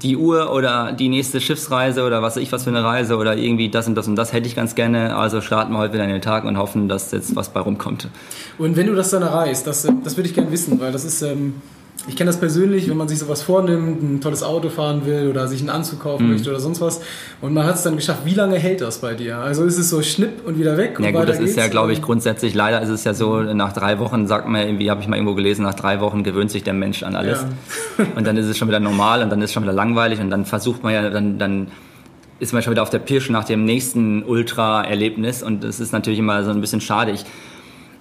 die 0.03 0.17
Uhr 0.17 0.53
oder 0.53 0.91
die 0.91 1.09
nächste 1.09 1.39
Schiffsreise 1.39 2.03
oder 2.03 2.21
was 2.21 2.35
weiß 2.35 2.43
ich 2.43 2.51
was 2.51 2.65
für 2.65 2.69
eine 2.69 2.83
Reise 2.83 3.15
oder 3.15 3.37
irgendwie 3.37 3.69
das 3.69 3.87
und 3.87 3.95
das 3.95 4.07
und 4.07 4.15
das 4.15 4.33
hätte 4.33 4.47
ich 4.47 4.55
ganz 4.55 4.75
gerne. 4.75 5.15
Also 5.15 5.41
starten 5.41 5.71
wir 5.71 5.79
heute 5.79 5.93
wieder 5.93 6.03
in 6.03 6.09
den 6.09 6.21
Tag 6.21 6.43
und 6.43 6.57
hoffen, 6.57 6.89
dass 6.89 7.11
jetzt 7.11 7.35
was 7.35 7.49
bei 7.49 7.61
rumkommt. 7.61 8.09
Und 8.57 8.75
wenn 8.75 8.87
du 8.87 8.95
das 8.95 9.11
dann 9.11 9.21
erreichst, 9.21 9.65
das, 9.65 9.85
äh, 9.85 9.93
das 10.03 10.17
würde 10.17 10.27
ich 10.27 10.35
gerne 10.35 10.51
wissen, 10.51 10.79
weil 10.79 10.91
das 10.91 11.05
ist, 11.05 11.21
ähm, 11.21 11.55
ich 12.07 12.15
kenne 12.17 12.29
das 12.29 12.39
persönlich, 12.39 12.89
wenn 12.89 12.97
man 12.97 13.07
sich 13.07 13.19
sowas 13.19 13.41
vornimmt, 13.41 14.03
ein 14.03 14.19
tolles 14.21 14.43
Auto 14.43 14.69
fahren 14.69 15.05
will 15.05 15.29
oder 15.29 15.47
sich 15.47 15.61
einen 15.61 15.69
Anzug 15.69 16.01
kaufen 16.01 16.25
Mhm. 16.25 16.33
möchte 16.33 16.49
oder 16.49 16.59
sonst 16.59 16.81
was 16.81 17.01
und 17.39 17.53
man 17.53 17.65
hat 17.65 17.75
es 17.75 17.83
dann 17.83 17.95
geschafft. 17.95 18.21
Wie 18.25 18.33
lange 18.33 18.57
hält 18.57 18.81
das 18.81 18.99
bei 18.99 19.13
dir? 19.13 19.37
Also 19.37 19.63
ist 19.63 19.77
es 19.77 19.89
so 19.89 20.01
schnipp 20.01 20.45
und 20.45 20.59
wieder 20.59 20.75
weg? 20.77 20.97
Ja 20.99 21.07
und 21.07 21.13
gut, 21.13 21.29
das 21.29 21.39
ist 21.39 21.55
ja, 21.55 21.67
glaube 21.67 21.93
ich, 21.93 22.01
grundsätzlich, 22.01 22.53
leider 22.53 22.81
ist 22.81 22.89
es 22.89 23.05
ja 23.05 23.13
so, 23.13 23.41
nach 23.41 23.71
drei 23.71 23.99
Wochen 23.99 24.27
sagt 24.27 24.47
man 24.49 24.61
irgendwie, 24.65 24.91
habe 24.91 25.01
ich 25.01 25.07
mal 25.07 25.15
irgendwo 25.15 25.33
gelesen, 25.35 25.63
nach 25.63 25.75
drei 25.75 26.01
Wochen 26.01 26.23
gewöhnt 26.23 26.51
sich 26.51 26.63
der 26.63 26.73
Mensch 26.73 27.03
an 27.03 27.15
alles. 27.15 27.45
Und 28.15 28.27
dann 28.27 28.35
ist 28.35 28.47
es 28.47 28.57
schon 28.57 28.67
wieder 28.67 28.81
normal 28.81 29.23
und 29.23 29.29
dann 29.29 29.41
ist 29.41 29.51
es 29.51 29.53
schon 29.53 29.63
wieder 29.63 29.73
langweilig 29.73 30.19
und 30.19 30.29
dann 30.29 30.45
versucht 30.45 30.83
man 30.83 30.93
ja, 30.93 31.09
dann, 31.09 31.37
dann 31.39 31.67
ist 32.39 32.51
man 32.51 32.61
schon 32.61 32.71
wieder 32.71 32.81
auf 32.83 32.89
der 32.89 32.99
Pirsch 32.99 33.29
nach 33.29 33.45
dem 33.45 33.63
nächsten 33.63 34.23
Ultra-Erlebnis 34.23 35.41
und 35.41 35.63
das 35.63 35.79
ist 35.79 35.93
natürlich 35.93 36.19
immer 36.19 36.43
so 36.43 36.51
ein 36.51 36.59
bisschen 36.59 36.81
schade. 36.81 37.11
Ich 37.11 37.23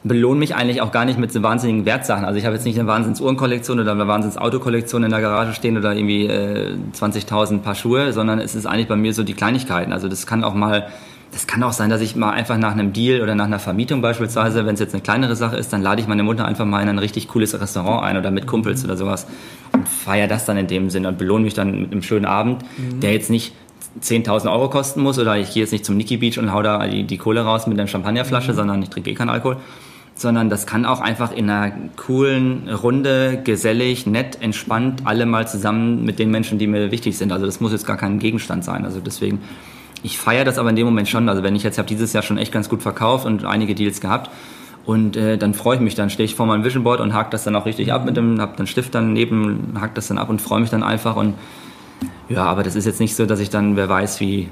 belohne 0.04 0.40
mich 0.40 0.54
eigentlich 0.54 0.80
auch 0.80 0.90
gar 0.90 1.04
nicht 1.04 1.18
mit 1.18 1.32
so 1.32 1.42
wahnsinnigen 1.42 1.86
Wertsachen. 1.86 2.24
Also 2.24 2.38
ich 2.38 2.44
habe 2.44 2.56
jetzt 2.56 2.64
nicht 2.64 2.78
eine 2.78 2.88
Wahnsinns-Uhrenkollektion 2.88 3.78
oder 3.78 3.92
eine 3.92 4.08
Wahnsinns-Autokollektion 4.08 5.04
in 5.04 5.10
der 5.10 5.20
Garage 5.20 5.54
stehen 5.54 5.76
oder 5.76 5.94
irgendwie 5.94 6.26
äh, 6.26 6.74
20.000 6.94 7.58
Paar 7.58 7.74
Schuhe, 7.74 8.12
sondern 8.12 8.40
es 8.40 8.54
ist 8.54 8.66
eigentlich 8.66 8.88
bei 8.88 8.96
mir 8.96 9.14
so 9.14 9.22
die 9.22 9.34
Kleinigkeiten. 9.34 9.92
Also 9.92 10.08
das 10.08 10.26
kann 10.26 10.42
auch 10.42 10.54
mal, 10.54 10.88
das 11.30 11.46
kann 11.46 11.62
auch 11.62 11.72
sein, 11.72 11.88
dass 11.88 12.00
ich 12.00 12.16
mal 12.16 12.30
einfach 12.30 12.58
nach 12.58 12.72
einem 12.72 12.92
Deal 12.92 13.22
oder 13.22 13.36
nach 13.36 13.44
einer 13.44 13.60
Vermietung 13.60 14.02
beispielsweise, 14.02 14.66
wenn 14.66 14.74
es 14.74 14.80
jetzt 14.80 14.92
eine 14.92 15.02
kleinere 15.02 15.36
Sache 15.36 15.56
ist, 15.56 15.72
dann 15.72 15.82
lade 15.82 16.00
ich 16.00 16.08
meine 16.08 16.24
Mutter 16.24 16.46
einfach 16.46 16.66
mal 16.66 16.82
in 16.82 16.88
ein 16.88 16.98
richtig 16.98 17.28
cooles 17.28 17.58
Restaurant 17.58 18.02
ein 18.02 18.16
oder 18.16 18.32
mit 18.32 18.48
Kumpels 18.48 18.84
oder 18.84 18.96
sowas 18.96 19.28
und 19.72 19.88
feiere 19.88 20.26
das 20.26 20.44
dann 20.46 20.56
in 20.56 20.66
dem 20.66 20.90
Sinne 20.90 21.08
und 21.08 21.18
belohne 21.18 21.44
mich 21.44 21.54
dann 21.54 21.80
mit 21.80 21.92
einem 21.92 22.02
schönen 22.02 22.26
Abend, 22.26 22.64
der 23.02 23.12
jetzt 23.12 23.30
nicht 23.30 23.54
10.000 24.00 24.50
Euro 24.50 24.68
kosten 24.68 25.00
muss 25.00 25.18
oder 25.18 25.36
ich 25.36 25.52
gehe 25.52 25.62
jetzt 25.62 25.72
nicht 25.72 25.84
zum 25.84 25.96
Nikki 25.96 26.16
Beach 26.16 26.38
und 26.38 26.52
hau 26.52 26.62
da 26.62 26.86
die, 26.86 27.04
die 27.04 27.18
Kohle 27.18 27.42
raus 27.42 27.66
mit 27.66 27.78
einer 27.78 27.86
Champagnerflasche, 27.86 28.54
sondern 28.54 28.82
ich 28.82 28.88
trinke 28.88 29.10
eh 29.10 29.14
keinen 29.14 29.28
Alkohol. 29.28 29.58
Sondern 30.22 30.48
das 30.48 30.66
kann 30.66 30.86
auch 30.86 31.00
einfach 31.00 31.32
in 31.32 31.50
einer 31.50 31.72
coolen 31.96 32.68
Runde, 32.68 33.40
gesellig, 33.42 34.06
nett, 34.06 34.38
entspannt, 34.40 35.02
alle 35.04 35.26
mal 35.26 35.48
zusammen 35.48 36.04
mit 36.04 36.20
den 36.20 36.30
Menschen, 36.30 36.58
die 36.58 36.68
mir 36.68 36.92
wichtig 36.92 37.18
sind. 37.18 37.32
Also 37.32 37.44
das 37.44 37.60
muss 37.60 37.72
jetzt 37.72 37.86
gar 37.86 37.96
kein 37.96 38.20
Gegenstand 38.20 38.64
sein. 38.64 38.84
Also 38.84 39.00
deswegen, 39.00 39.40
ich 40.04 40.18
feiere 40.18 40.44
das 40.44 40.58
aber 40.58 40.70
in 40.70 40.76
dem 40.76 40.86
Moment 40.86 41.08
schon. 41.08 41.28
Also 41.28 41.42
wenn 41.42 41.56
ich 41.56 41.64
jetzt 41.64 41.76
habe 41.76 41.88
dieses 41.88 42.12
Jahr 42.12 42.22
schon 42.22 42.38
echt 42.38 42.52
ganz 42.52 42.68
gut 42.68 42.82
verkauft 42.82 43.26
und 43.26 43.44
einige 43.44 43.74
Deals 43.74 44.00
gehabt. 44.00 44.30
Und 44.84 45.16
äh, 45.16 45.38
dann 45.38 45.54
freue 45.54 45.76
ich 45.76 45.82
mich, 45.82 45.94
dann 45.94 46.08
stehe 46.08 46.24
ich 46.24 46.34
vor 46.34 46.46
meinem 46.46 46.64
Vision 46.64 46.84
Board 46.84 47.00
und 47.00 47.14
hake 47.14 47.30
das 47.30 47.44
dann 47.44 47.54
auch 47.54 47.66
richtig 47.66 47.92
ab 47.92 48.04
mit 48.04 48.16
dem, 48.16 48.40
hab 48.40 48.56
den 48.56 48.66
Stift 48.66 48.94
dann 48.94 49.12
neben, 49.12 49.74
hake 49.80 49.92
das 49.94 50.08
dann 50.08 50.18
ab 50.18 50.28
und 50.28 50.40
freue 50.40 50.60
mich 50.60 50.70
dann 50.70 50.82
einfach 50.82 51.16
und 51.16 51.34
ja, 52.28 52.44
aber 52.44 52.62
das 52.62 52.74
ist 52.74 52.84
jetzt 52.84 52.98
nicht 52.98 53.14
so, 53.14 53.26
dass 53.26 53.40
ich 53.40 53.50
dann, 53.50 53.76
wer 53.76 53.88
weiß, 53.88 54.20
wie 54.20 54.48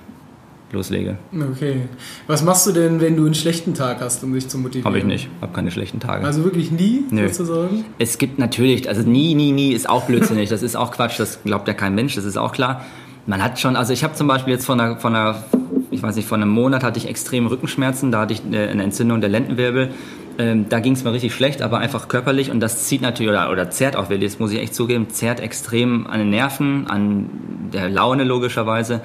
loslege. 0.73 1.19
Okay. 1.53 1.83
Was 2.27 2.43
machst 2.43 2.67
du 2.67 2.73
denn, 2.73 3.00
wenn 3.00 3.17
du 3.17 3.25
einen 3.25 3.35
schlechten 3.35 3.75
Tag 3.75 4.00
hast, 4.00 4.23
um 4.25 4.33
dich 4.33 4.49
zu 4.49 4.59
motivieren? 4.59 4.87
Habe 4.87 4.99
ich 4.99 5.05
nicht. 5.05 5.29
Habe 5.41 5.53
keine 5.53 5.71
schlechten 5.71 6.00
Tage. 6.00 6.25
Also 6.25 6.45
wirklich 6.45 6.71
nie, 6.71 7.05
Nö. 7.11 7.29
sozusagen? 7.29 7.85
es 7.99 8.19
gibt 8.19 8.39
natürlich, 8.39 8.89
also 8.89 9.03
nie, 9.03 9.35
nie, 9.35 9.53
nie 9.53 9.73
ist 9.73 9.89
auch 9.89 10.05
blödsinnig. 10.05 10.49
Das 10.49 10.62
ist 10.62 10.77
auch 10.77 10.93
Quatsch. 10.93 11.19
Das 11.19 11.43
glaubt 11.43 11.69
ja 11.69 11.75
kein 11.75 11.95
Mensch. 11.95 12.15
Das 12.15 12.25
ist 12.25 12.37
auch 12.37 12.53
klar. 12.53 12.85
Man 13.27 13.43
hat 13.43 13.61
schon, 13.61 13.77
also 13.77 13.93
ich 13.93 14.03
habe 14.03 14.15
zum 14.15 14.27
Beispiel 14.27 14.55
jetzt 14.55 14.65
von 14.65 14.81
einer, 14.81 14.97
von 14.97 15.15
einer, 15.15 15.45
ich 15.91 16.03
weiß 16.03 16.17
nicht, 16.17 16.27
von 16.27 16.43
einem 16.43 16.50
Monat 16.50 16.83
hatte 16.83 16.99
ich 16.99 17.09
extreme 17.09 17.50
Rückenschmerzen. 17.50 18.11
Da 18.11 18.21
hatte 18.21 18.33
ich 18.33 18.43
eine 18.45 18.83
Entzündung 18.83 19.21
der 19.21 19.31
Lendenwirbel. 19.31 19.91
Ähm, 20.39 20.67
da 20.71 20.81
ging 20.81 20.95
es 20.95 21.05
mir 21.05 21.12
richtig 21.12 21.35
schlecht, 21.35 21.61
aber 21.61 21.79
einfach 21.79 22.09
körperlich 22.09 22.50
und 22.50 22.61
das 22.61 22.85
zieht 22.85 23.03
natürlich 23.03 23.31
oder, 23.31 23.50
oder 23.50 23.69
zerrt 23.71 23.95
auch, 23.95 24.09
will 24.09 24.21
das 24.21 24.39
muss 24.39 24.53
ich 24.53 24.61
echt 24.61 24.75
zugeben, 24.75 25.11
zerrt 25.11 25.39
extrem 25.41 26.07
an 26.07 26.19
den 26.19 26.31
Nerven, 26.31 26.87
an 26.87 27.29
der 27.75 27.91
Laune 27.91 28.25
logischerweise. 28.25 29.03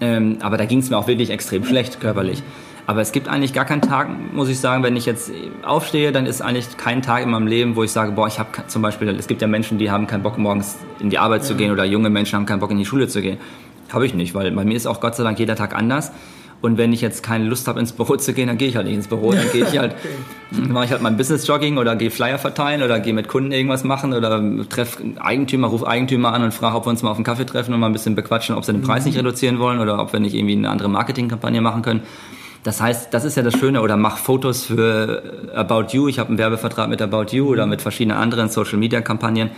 Ähm, 0.00 0.38
aber 0.40 0.56
da 0.56 0.64
ging 0.64 0.78
es 0.78 0.90
mir 0.90 0.96
auch 0.96 1.06
wirklich 1.06 1.30
extrem 1.30 1.64
schlecht 1.64 2.00
körperlich. 2.00 2.42
Aber 2.86 3.00
es 3.00 3.12
gibt 3.12 3.28
eigentlich 3.28 3.52
gar 3.52 3.64
keinen 3.64 3.82
Tag, 3.82 4.08
muss 4.32 4.48
ich 4.48 4.58
sagen, 4.58 4.82
wenn 4.82 4.96
ich 4.96 5.06
jetzt 5.06 5.30
aufstehe, 5.62 6.10
dann 6.10 6.26
ist 6.26 6.40
eigentlich 6.40 6.76
kein 6.76 7.02
Tag 7.02 7.22
in 7.22 7.30
meinem 7.30 7.46
Leben, 7.46 7.76
wo 7.76 7.84
ich 7.84 7.92
sage, 7.92 8.12
boah, 8.12 8.26
ich 8.26 8.38
habe 8.38 8.48
zum 8.66 8.82
Beispiel, 8.82 9.08
es 9.10 9.28
gibt 9.28 9.42
ja 9.42 9.48
Menschen, 9.48 9.78
die 9.78 9.90
haben 9.90 10.06
keinen 10.06 10.22
Bock 10.22 10.38
morgens 10.38 10.76
in 10.98 11.10
die 11.10 11.18
Arbeit 11.18 11.44
zu 11.44 11.54
gehen 11.54 11.70
oder 11.70 11.84
junge 11.84 12.10
Menschen 12.10 12.36
haben 12.36 12.46
keinen 12.46 12.58
Bock 12.60 12.70
in 12.72 12.78
die 12.78 12.86
Schule 12.86 13.06
zu 13.06 13.22
gehen. 13.22 13.38
Habe 13.92 14.06
ich 14.06 14.14
nicht, 14.14 14.34
weil 14.34 14.50
bei 14.50 14.64
mir 14.64 14.76
ist 14.76 14.86
auch 14.86 15.00
Gott 15.00 15.14
sei 15.14 15.22
Dank 15.22 15.38
jeder 15.38 15.56
Tag 15.56 15.74
anders. 15.74 16.10
Und 16.62 16.76
wenn 16.76 16.92
ich 16.92 17.00
jetzt 17.00 17.22
keine 17.22 17.44
Lust 17.44 17.68
habe, 17.68 17.80
ins 17.80 17.92
Büro 17.92 18.16
zu 18.16 18.34
gehen, 18.34 18.48
dann 18.48 18.58
gehe 18.58 18.68
ich 18.68 18.76
halt 18.76 18.86
nicht 18.86 18.96
ins 18.96 19.08
Büro. 19.08 19.32
Dann 19.32 19.50
gehe 19.50 19.64
ich 19.64 19.78
halt, 19.78 19.94
okay. 20.52 20.68
mache 20.68 20.84
ich 20.84 20.90
halt 20.90 21.00
mein 21.00 21.16
Business-Jogging 21.16 21.78
oder 21.78 21.96
gehe 21.96 22.10
Flyer 22.10 22.38
verteilen 22.38 22.82
oder 22.82 23.00
gehe 23.00 23.14
mit 23.14 23.28
Kunden 23.28 23.50
irgendwas 23.52 23.82
machen 23.82 24.12
oder 24.12 24.42
treffe 24.68 25.02
Eigentümer, 25.18 25.68
rufe 25.68 25.86
Eigentümer 25.86 26.34
an 26.34 26.42
und 26.42 26.52
frage, 26.52 26.76
ob 26.76 26.86
wir 26.86 26.90
uns 26.90 27.02
mal 27.02 27.10
auf 27.10 27.16
einen 27.16 27.24
Kaffee 27.24 27.46
treffen 27.46 27.72
und 27.72 27.80
mal 27.80 27.86
ein 27.86 27.92
bisschen 27.94 28.14
bequatschen, 28.14 28.54
ob 28.54 28.64
sie 28.64 28.72
den 28.72 28.82
Preis 28.82 29.04
mhm. 29.04 29.10
nicht 29.10 29.18
reduzieren 29.18 29.58
wollen 29.58 29.78
oder 29.78 30.00
ob 30.00 30.12
wir 30.12 30.20
nicht 30.20 30.34
irgendwie 30.34 30.56
eine 30.56 30.68
andere 30.68 30.90
Marketingkampagne 30.90 31.62
machen 31.62 31.80
können. 31.80 32.02
Das 32.62 32.82
heißt, 32.82 33.14
das 33.14 33.24
ist 33.24 33.38
ja 33.38 33.42
das 33.42 33.58
Schöne, 33.58 33.80
oder 33.80 33.96
mach 33.96 34.18
Fotos 34.18 34.66
für 34.66 35.22
About 35.54 35.86
You. 35.92 36.08
Ich 36.08 36.18
habe 36.18 36.28
einen 36.28 36.38
Werbevertrag 36.38 36.90
mit 36.90 37.00
About 37.00 37.34
You 37.34 37.48
oder 37.48 37.64
mit 37.66 37.80
verschiedenen 37.80 38.18
anderen 38.18 38.50
Social-Media-Kampagnen 38.50 39.50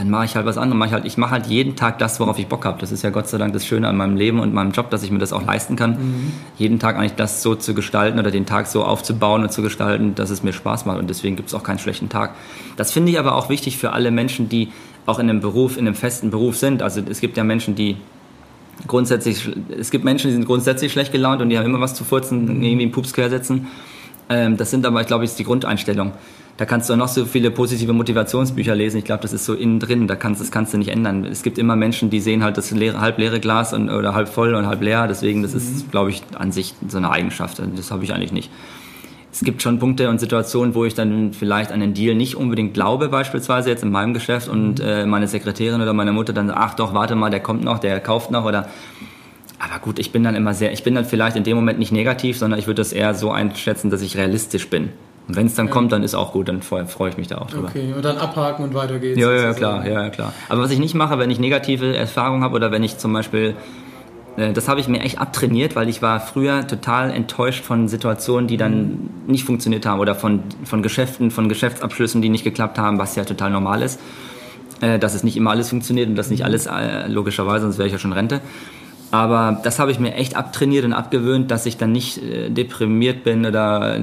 dann 0.00 0.08
mache 0.08 0.24
ich 0.24 0.34
halt 0.34 0.46
was 0.46 0.56
anderes. 0.56 0.78
Mach 0.78 0.86
ich, 0.86 0.92
halt, 0.94 1.04
ich 1.04 1.18
mache 1.18 1.30
halt 1.32 1.46
jeden 1.46 1.76
Tag 1.76 1.98
das, 1.98 2.18
worauf 2.20 2.38
ich 2.38 2.46
Bock 2.46 2.64
habe. 2.64 2.80
Das 2.80 2.90
ist 2.90 3.02
ja 3.02 3.10
Gott 3.10 3.28
sei 3.28 3.36
Dank 3.36 3.52
das 3.52 3.66
Schöne 3.66 3.86
an 3.86 3.98
meinem 3.98 4.16
Leben 4.16 4.40
und 4.40 4.54
meinem 4.54 4.72
Job, 4.72 4.88
dass 4.88 5.02
ich 5.02 5.10
mir 5.10 5.18
das 5.18 5.34
auch 5.34 5.44
leisten 5.44 5.76
kann. 5.76 5.90
Mhm. 5.90 6.32
Jeden 6.56 6.78
Tag 6.78 6.96
eigentlich 6.96 7.16
das 7.16 7.42
so 7.42 7.54
zu 7.54 7.74
gestalten 7.74 8.18
oder 8.18 8.30
den 8.30 8.46
Tag 8.46 8.66
so 8.66 8.82
aufzubauen 8.82 9.42
und 9.42 9.52
zu 9.52 9.60
gestalten, 9.60 10.14
dass 10.14 10.30
es 10.30 10.42
mir 10.42 10.54
Spaß 10.54 10.86
macht. 10.86 10.98
Und 10.98 11.10
deswegen 11.10 11.36
gibt 11.36 11.48
es 11.48 11.54
auch 11.54 11.62
keinen 11.62 11.78
schlechten 11.78 12.08
Tag. 12.08 12.34
Das 12.78 12.92
finde 12.92 13.12
ich 13.12 13.18
aber 13.18 13.34
auch 13.34 13.50
wichtig 13.50 13.76
für 13.76 13.92
alle 13.92 14.10
Menschen, 14.10 14.48
die 14.48 14.68
auch 15.04 15.18
in 15.18 15.28
einem 15.28 15.40
Beruf, 15.40 15.76
in 15.76 15.86
einem 15.86 15.94
festen 15.94 16.30
Beruf 16.30 16.56
sind. 16.56 16.80
Also 16.80 17.02
es 17.06 17.20
gibt 17.20 17.36
ja 17.36 17.44
Menschen, 17.44 17.74
die 17.74 17.98
grundsätzlich, 18.86 19.50
es 19.78 19.90
gibt 19.90 20.06
Menschen, 20.06 20.28
die 20.28 20.32
sind 20.32 20.46
grundsätzlich 20.46 20.92
schlecht 20.92 21.12
gelaunt 21.12 21.42
und 21.42 21.50
die 21.50 21.58
haben 21.58 21.66
immer 21.66 21.80
was 21.80 21.94
zu 21.94 22.04
furzen, 22.04 22.62
irgendwie 22.62 22.84
einen 22.84 22.92
Pups 22.92 23.12
quer 23.12 23.28
setzen. 23.28 23.66
Ähm, 24.30 24.56
das 24.56 24.70
sind 24.70 24.86
aber, 24.86 25.02
ich 25.02 25.06
glaube, 25.06 25.24
ist 25.24 25.38
die 25.38 25.44
Grundeinstellung 25.44 26.12
da 26.60 26.66
kannst 26.66 26.90
du 26.90 26.96
noch 26.96 27.08
so 27.08 27.24
viele 27.24 27.50
positive 27.50 27.94
Motivationsbücher 27.94 28.74
lesen. 28.74 28.98
Ich 28.98 29.04
glaube, 29.04 29.22
das 29.22 29.32
ist 29.32 29.46
so 29.46 29.54
innen 29.54 29.80
drin, 29.80 30.06
da 30.06 30.14
kannst, 30.14 30.42
das 30.42 30.50
kannst 30.50 30.74
du 30.74 30.76
nicht 30.76 30.90
ändern. 30.90 31.24
Es 31.24 31.42
gibt 31.42 31.56
immer 31.56 31.74
Menschen, 31.74 32.10
die 32.10 32.20
sehen 32.20 32.44
halt 32.44 32.58
das 32.58 32.70
leere, 32.70 33.00
halb 33.00 33.16
leere 33.16 33.40
Glas 33.40 33.72
und, 33.72 33.88
oder 33.88 34.12
halb 34.12 34.28
voll 34.28 34.54
und 34.54 34.66
halb 34.66 34.82
leer. 34.82 35.06
Deswegen, 35.08 35.40
das 35.40 35.54
ist, 35.54 35.86
mhm. 35.86 35.90
glaube 35.90 36.10
ich, 36.10 36.22
an 36.38 36.52
sich 36.52 36.74
so 36.86 36.98
eine 36.98 37.10
Eigenschaft. 37.10 37.62
Das 37.76 37.90
habe 37.90 38.04
ich 38.04 38.12
eigentlich 38.12 38.32
nicht. 38.32 38.50
Es 39.32 39.40
gibt 39.40 39.62
schon 39.62 39.78
Punkte 39.78 40.10
und 40.10 40.20
Situationen, 40.20 40.74
wo 40.74 40.84
ich 40.84 40.92
dann 40.92 41.32
vielleicht 41.32 41.72
an 41.72 41.80
den 41.80 41.94
Deal 41.94 42.14
nicht 42.14 42.34
unbedingt 42.34 42.74
glaube, 42.74 43.08
beispielsweise 43.08 43.70
jetzt 43.70 43.82
in 43.82 43.90
meinem 43.90 44.12
Geschäft 44.12 44.46
und 44.46 44.80
mhm. 44.80 44.84
äh, 44.84 45.06
meine 45.06 45.28
Sekretärin 45.28 45.80
oder 45.80 45.94
meine 45.94 46.12
Mutter 46.12 46.34
dann 46.34 46.48
sagt, 46.48 46.58
ach 46.60 46.74
doch, 46.74 46.92
warte 46.92 47.14
mal, 47.14 47.30
der 47.30 47.40
kommt 47.40 47.64
noch, 47.64 47.78
der 47.78 48.00
kauft 48.00 48.30
noch 48.30 48.44
oder 48.44 48.68
aber 49.58 49.78
gut, 49.78 49.98
ich 49.98 50.12
bin 50.12 50.24
dann 50.24 50.34
immer 50.34 50.52
sehr, 50.52 50.72
ich 50.72 50.84
bin 50.84 50.94
dann 50.94 51.06
vielleicht 51.06 51.36
in 51.36 51.44
dem 51.44 51.56
Moment 51.56 51.78
nicht 51.78 51.92
negativ, 51.92 52.36
sondern 52.36 52.58
ich 52.58 52.66
würde 52.66 52.82
das 52.82 52.92
eher 52.92 53.14
so 53.14 53.30
einschätzen, 53.30 53.88
dass 53.88 54.02
ich 54.02 54.18
realistisch 54.18 54.68
bin. 54.68 54.90
Und 55.30 55.36
wenn 55.36 55.46
es 55.46 55.54
dann 55.54 55.66
ja. 55.66 55.72
kommt, 55.72 55.92
dann 55.92 56.02
ist 56.02 56.16
auch 56.16 56.32
gut, 56.32 56.48
dann 56.48 56.60
freue 56.60 56.86
freu 56.86 57.08
ich 57.08 57.16
mich 57.16 57.28
da 57.28 57.38
auch 57.38 57.48
drüber. 57.48 57.68
Okay, 57.68 57.92
und 57.94 58.04
dann 58.04 58.18
abhaken 58.18 58.64
und 58.64 58.74
weiter 58.74 58.98
geht's. 58.98 59.16
Ja, 59.16 59.30
ja, 59.30 59.54
klar, 59.54 59.86
ja, 59.86 60.10
klar. 60.10 60.32
Aber 60.48 60.62
was 60.62 60.72
ich 60.72 60.80
nicht 60.80 60.96
mache, 60.96 61.20
wenn 61.20 61.30
ich 61.30 61.38
negative 61.38 61.96
Erfahrungen 61.96 62.42
habe 62.42 62.56
oder 62.56 62.72
wenn 62.72 62.82
ich 62.82 62.98
zum 62.98 63.12
Beispiel, 63.12 63.54
äh, 64.36 64.52
das 64.52 64.66
habe 64.66 64.80
ich 64.80 64.88
mir 64.88 64.98
echt 65.02 65.20
abtrainiert, 65.20 65.76
weil 65.76 65.88
ich 65.88 66.02
war 66.02 66.18
früher 66.18 66.66
total 66.66 67.12
enttäuscht 67.12 67.64
von 67.64 67.86
Situationen, 67.86 68.48
die 68.48 68.56
dann 68.56 68.80
mhm. 68.80 69.10
nicht 69.28 69.44
funktioniert 69.44 69.86
haben 69.86 70.00
oder 70.00 70.16
von, 70.16 70.42
von 70.64 70.82
Geschäften, 70.82 71.30
von 71.30 71.48
Geschäftsabschlüssen, 71.48 72.22
die 72.22 72.28
nicht 72.28 72.42
geklappt 72.42 72.76
haben, 72.76 72.98
was 72.98 73.14
ja 73.14 73.24
total 73.24 73.52
normal 73.52 73.82
ist. 73.82 74.00
Äh, 74.80 74.98
dass 74.98 75.14
es 75.14 75.22
nicht 75.22 75.36
immer 75.36 75.50
alles 75.50 75.68
funktioniert 75.68 76.08
und 76.08 76.16
dass 76.16 76.30
nicht 76.30 76.40
mhm. 76.40 76.46
alles, 76.46 76.66
äh, 76.66 77.06
logischerweise, 77.06 77.66
sonst 77.66 77.78
wäre 77.78 77.86
ich 77.86 77.92
ja 77.92 78.00
schon 78.00 78.12
Rente. 78.12 78.40
Aber 79.12 79.60
das 79.64 79.78
habe 79.78 79.90
ich 79.90 79.98
mir 79.98 80.14
echt 80.14 80.36
abtrainiert 80.36 80.84
und 80.84 80.92
abgewöhnt, 80.92 81.50
dass 81.50 81.66
ich 81.66 81.76
dann 81.76 81.90
nicht 81.90 82.22
äh, 82.22 82.48
deprimiert 82.48 83.24
bin 83.24 83.44
oder 83.44 83.98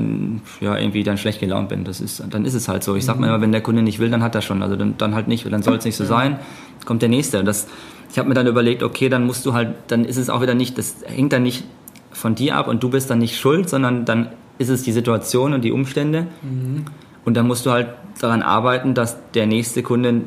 ja, 0.60 0.78
irgendwie 0.78 1.04
dann 1.04 1.18
schlecht 1.18 1.40
gelaunt 1.40 1.70
bin. 1.70 1.86
Das 1.86 2.02
ist, 2.02 2.22
dann 2.30 2.44
ist 2.44 2.54
es 2.54 2.68
halt 2.68 2.84
so. 2.84 2.96
Ich 2.96 3.06
sage 3.06 3.20
mir 3.20 3.28
immer, 3.28 3.40
wenn 3.40 3.54
der 3.54 3.62
Kunde 3.62 3.82
nicht 3.82 4.00
will, 4.00 4.10
dann 4.10 4.22
hat 4.22 4.36
er 4.36 4.42
schon. 4.42 4.62
Also 4.62 4.76
dann, 4.76 4.96
dann 4.98 5.16
halt 5.16 5.28
nicht, 5.28 5.50
dann 5.52 5.64
soll 5.64 5.78
es 5.78 5.86
nicht 5.86 5.96
so 5.96 6.04
sein. 6.04 6.40
Kommt 6.86 7.02
der 7.02 7.10
nächste. 7.10 7.44
Das, 7.44 7.68
ich 8.12 8.20
habe 8.20 8.28
mir 8.28 8.36
dann 8.36 8.48
überlegt, 8.48 8.84
okay, 8.84 9.08
dann 9.08 9.26
musst 9.26 9.46
du 9.46 9.54
halt, 9.54 9.76
dann 9.88 10.04
ist 10.04 10.18
es 10.18 10.30
auch 10.30 10.42
wieder 10.42 10.56
nicht, 10.56 10.78
das 10.78 10.98
hängt 11.06 11.32
dann 11.32 11.44
nicht 11.44 11.64
von 12.12 12.36
dir 12.36 12.56
ab 12.56 12.68
und 12.68 12.84
du 12.84 12.90
bist 12.90 13.10
dann 13.10 13.20
nicht 13.20 13.38
schuld, 13.38 13.70
sondern 13.70 14.04
dann 14.06 14.30
ist 14.58 14.70
es 14.70 14.84
die 14.84 14.92
Situation 14.92 15.54
und 15.54 15.62
die 15.62 15.72
Umstände. 15.72 16.28
Mhm. 16.42 16.86
Und 17.24 17.36
dann 17.36 17.48
musst 17.48 17.66
du 17.66 17.72
halt 17.72 17.90
daran 18.20 18.42
arbeiten, 18.42 18.94
dass 18.94 19.18
der 19.34 19.46
nächste 19.46 19.84
Kunde 19.84 20.22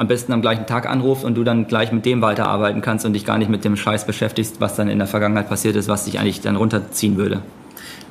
am 0.00 0.08
besten 0.08 0.32
am 0.32 0.40
gleichen 0.40 0.64
Tag 0.64 0.88
anruft 0.88 1.24
und 1.24 1.34
du 1.34 1.44
dann 1.44 1.66
gleich 1.66 1.92
mit 1.92 2.06
dem 2.06 2.22
weiterarbeiten 2.22 2.80
kannst 2.80 3.04
und 3.04 3.12
dich 3.12 3.26
gar 3.26 3.36
nicht 3.36 3.50
mit 3.50 3.66
dem 3.66 3.76
Scheiß 3.76 4.06
beschäftigst, 4.06 4.58
was 4.58 4.74
dann 4.74 4.88
in 4.88 4.96
der 4.96 5.06
Vergangenheit 5.06 5.50
passiert 5.50 5.76
ist, 5.76 5.88
was 5.88 6.06
dich 6.06 6.18
eigentlich 6.18 6.40
dann 6.40 6.56
runterziehen 6.56 7.18
würde. 7.18 7.42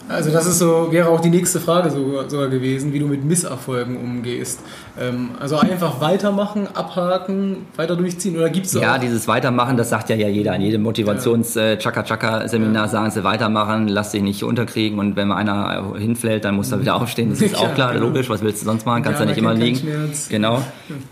Also 0.10 0.32
das 0.32 0.48
ist 0.48 0.58
so, 0.58 0.92
wäre 0.92 1.10
auch 1.10 1.20
die 1.20 1.30
nächste 1.30 1.60
Frage 1.60 1.92
sogar, 1.92 2.28
sogar 2.28 2.48
gewesen, 2.48 2.92
wie 2.94 3.00
du 3.00 3.06
mit 3.06 3.24
Misserfolgen 3.24 3.96
umgehst. 3.96 4.60
Ähm, 5.00 5.30
also 5.40 5.58
einfach 5.58 6.02
weitermachen, 6.02 6.68
abhaken, 6.74 7.68
weiter 7.76 7.96
durchziehen 7.96 8.36
oder 8.36 8.50
gibt 8.50 8.66
es 8.66 8.74
Ja, 8.74 8.98
dieses 8.98 9.28
Weitermachen, 9.28 9.78
das 9.78 9.92
sagt 9.92 10.10
ja, 10.10 10.16
ja 10.16 10.28
jeder. 10.28 10.56
In 10.56 10.64
jedem 10.64 10.82
Motivations-Chaka-Chaka-Seminar 10.82 12.88
sagen 12.88 13.12
sie 13.12 13.24
weitermachen, 13.24 13.88
lass 13.88 14.10
dich 14.12 14.24
nicht 14.24 14.44
unterkriegen 14.44 14.98
und 14.98 15.16
wenn 15.16 15.28
mal 15.28 15.36
einer 15.36 15.94
hinfällt, 15.96 16.44
dann 16.44 16.56
muss 16.56 16.72
er 16.72 16.82
wieder 16.82 16.96
aufstehen. 16.96 17.30
Das 17.30 17.42
ist 17.42 17.56
auch 17.56 17.76
klar, 17.76 17.94
genau. 17.94 18.08
logisch, 18.08 18.30
was 18.30 18.42
willst 18.42 18.64
du 18.64 18.66
sonst 18.66 18.88
machen, 18.88 19.04
kannst 19.04 19.20
ja, 19.20 19.26
ja 19.26 19.30
nicht 19.30 19.38
immer 19.38 19.54
liegen. 19.54 20.12
Genau. 20.30 20.64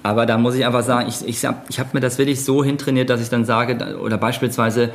Aber 0.02 0.26
da 0.26 0.40
muss 0.40 0.56
ich 0.56 0.66
einfach 0.66 0.84
sagen, 0.84 1.08
ich, 1.08 1.22
ich, 1.28 1.48
ich 1.70 1.80
habe 1.80 1.90
mir 1.94 2.00
das 2.00 2.18
wirklich 2.18 2.44
so 2.44 2.64
hintrainiert, 2.64 3.12
dass 3.12 3.22
ich 3.22 3.30
dann 3.30 3.46
sage, 3.46 4.00
oder 4.00 4.18
beispielsweise 4.18 4.90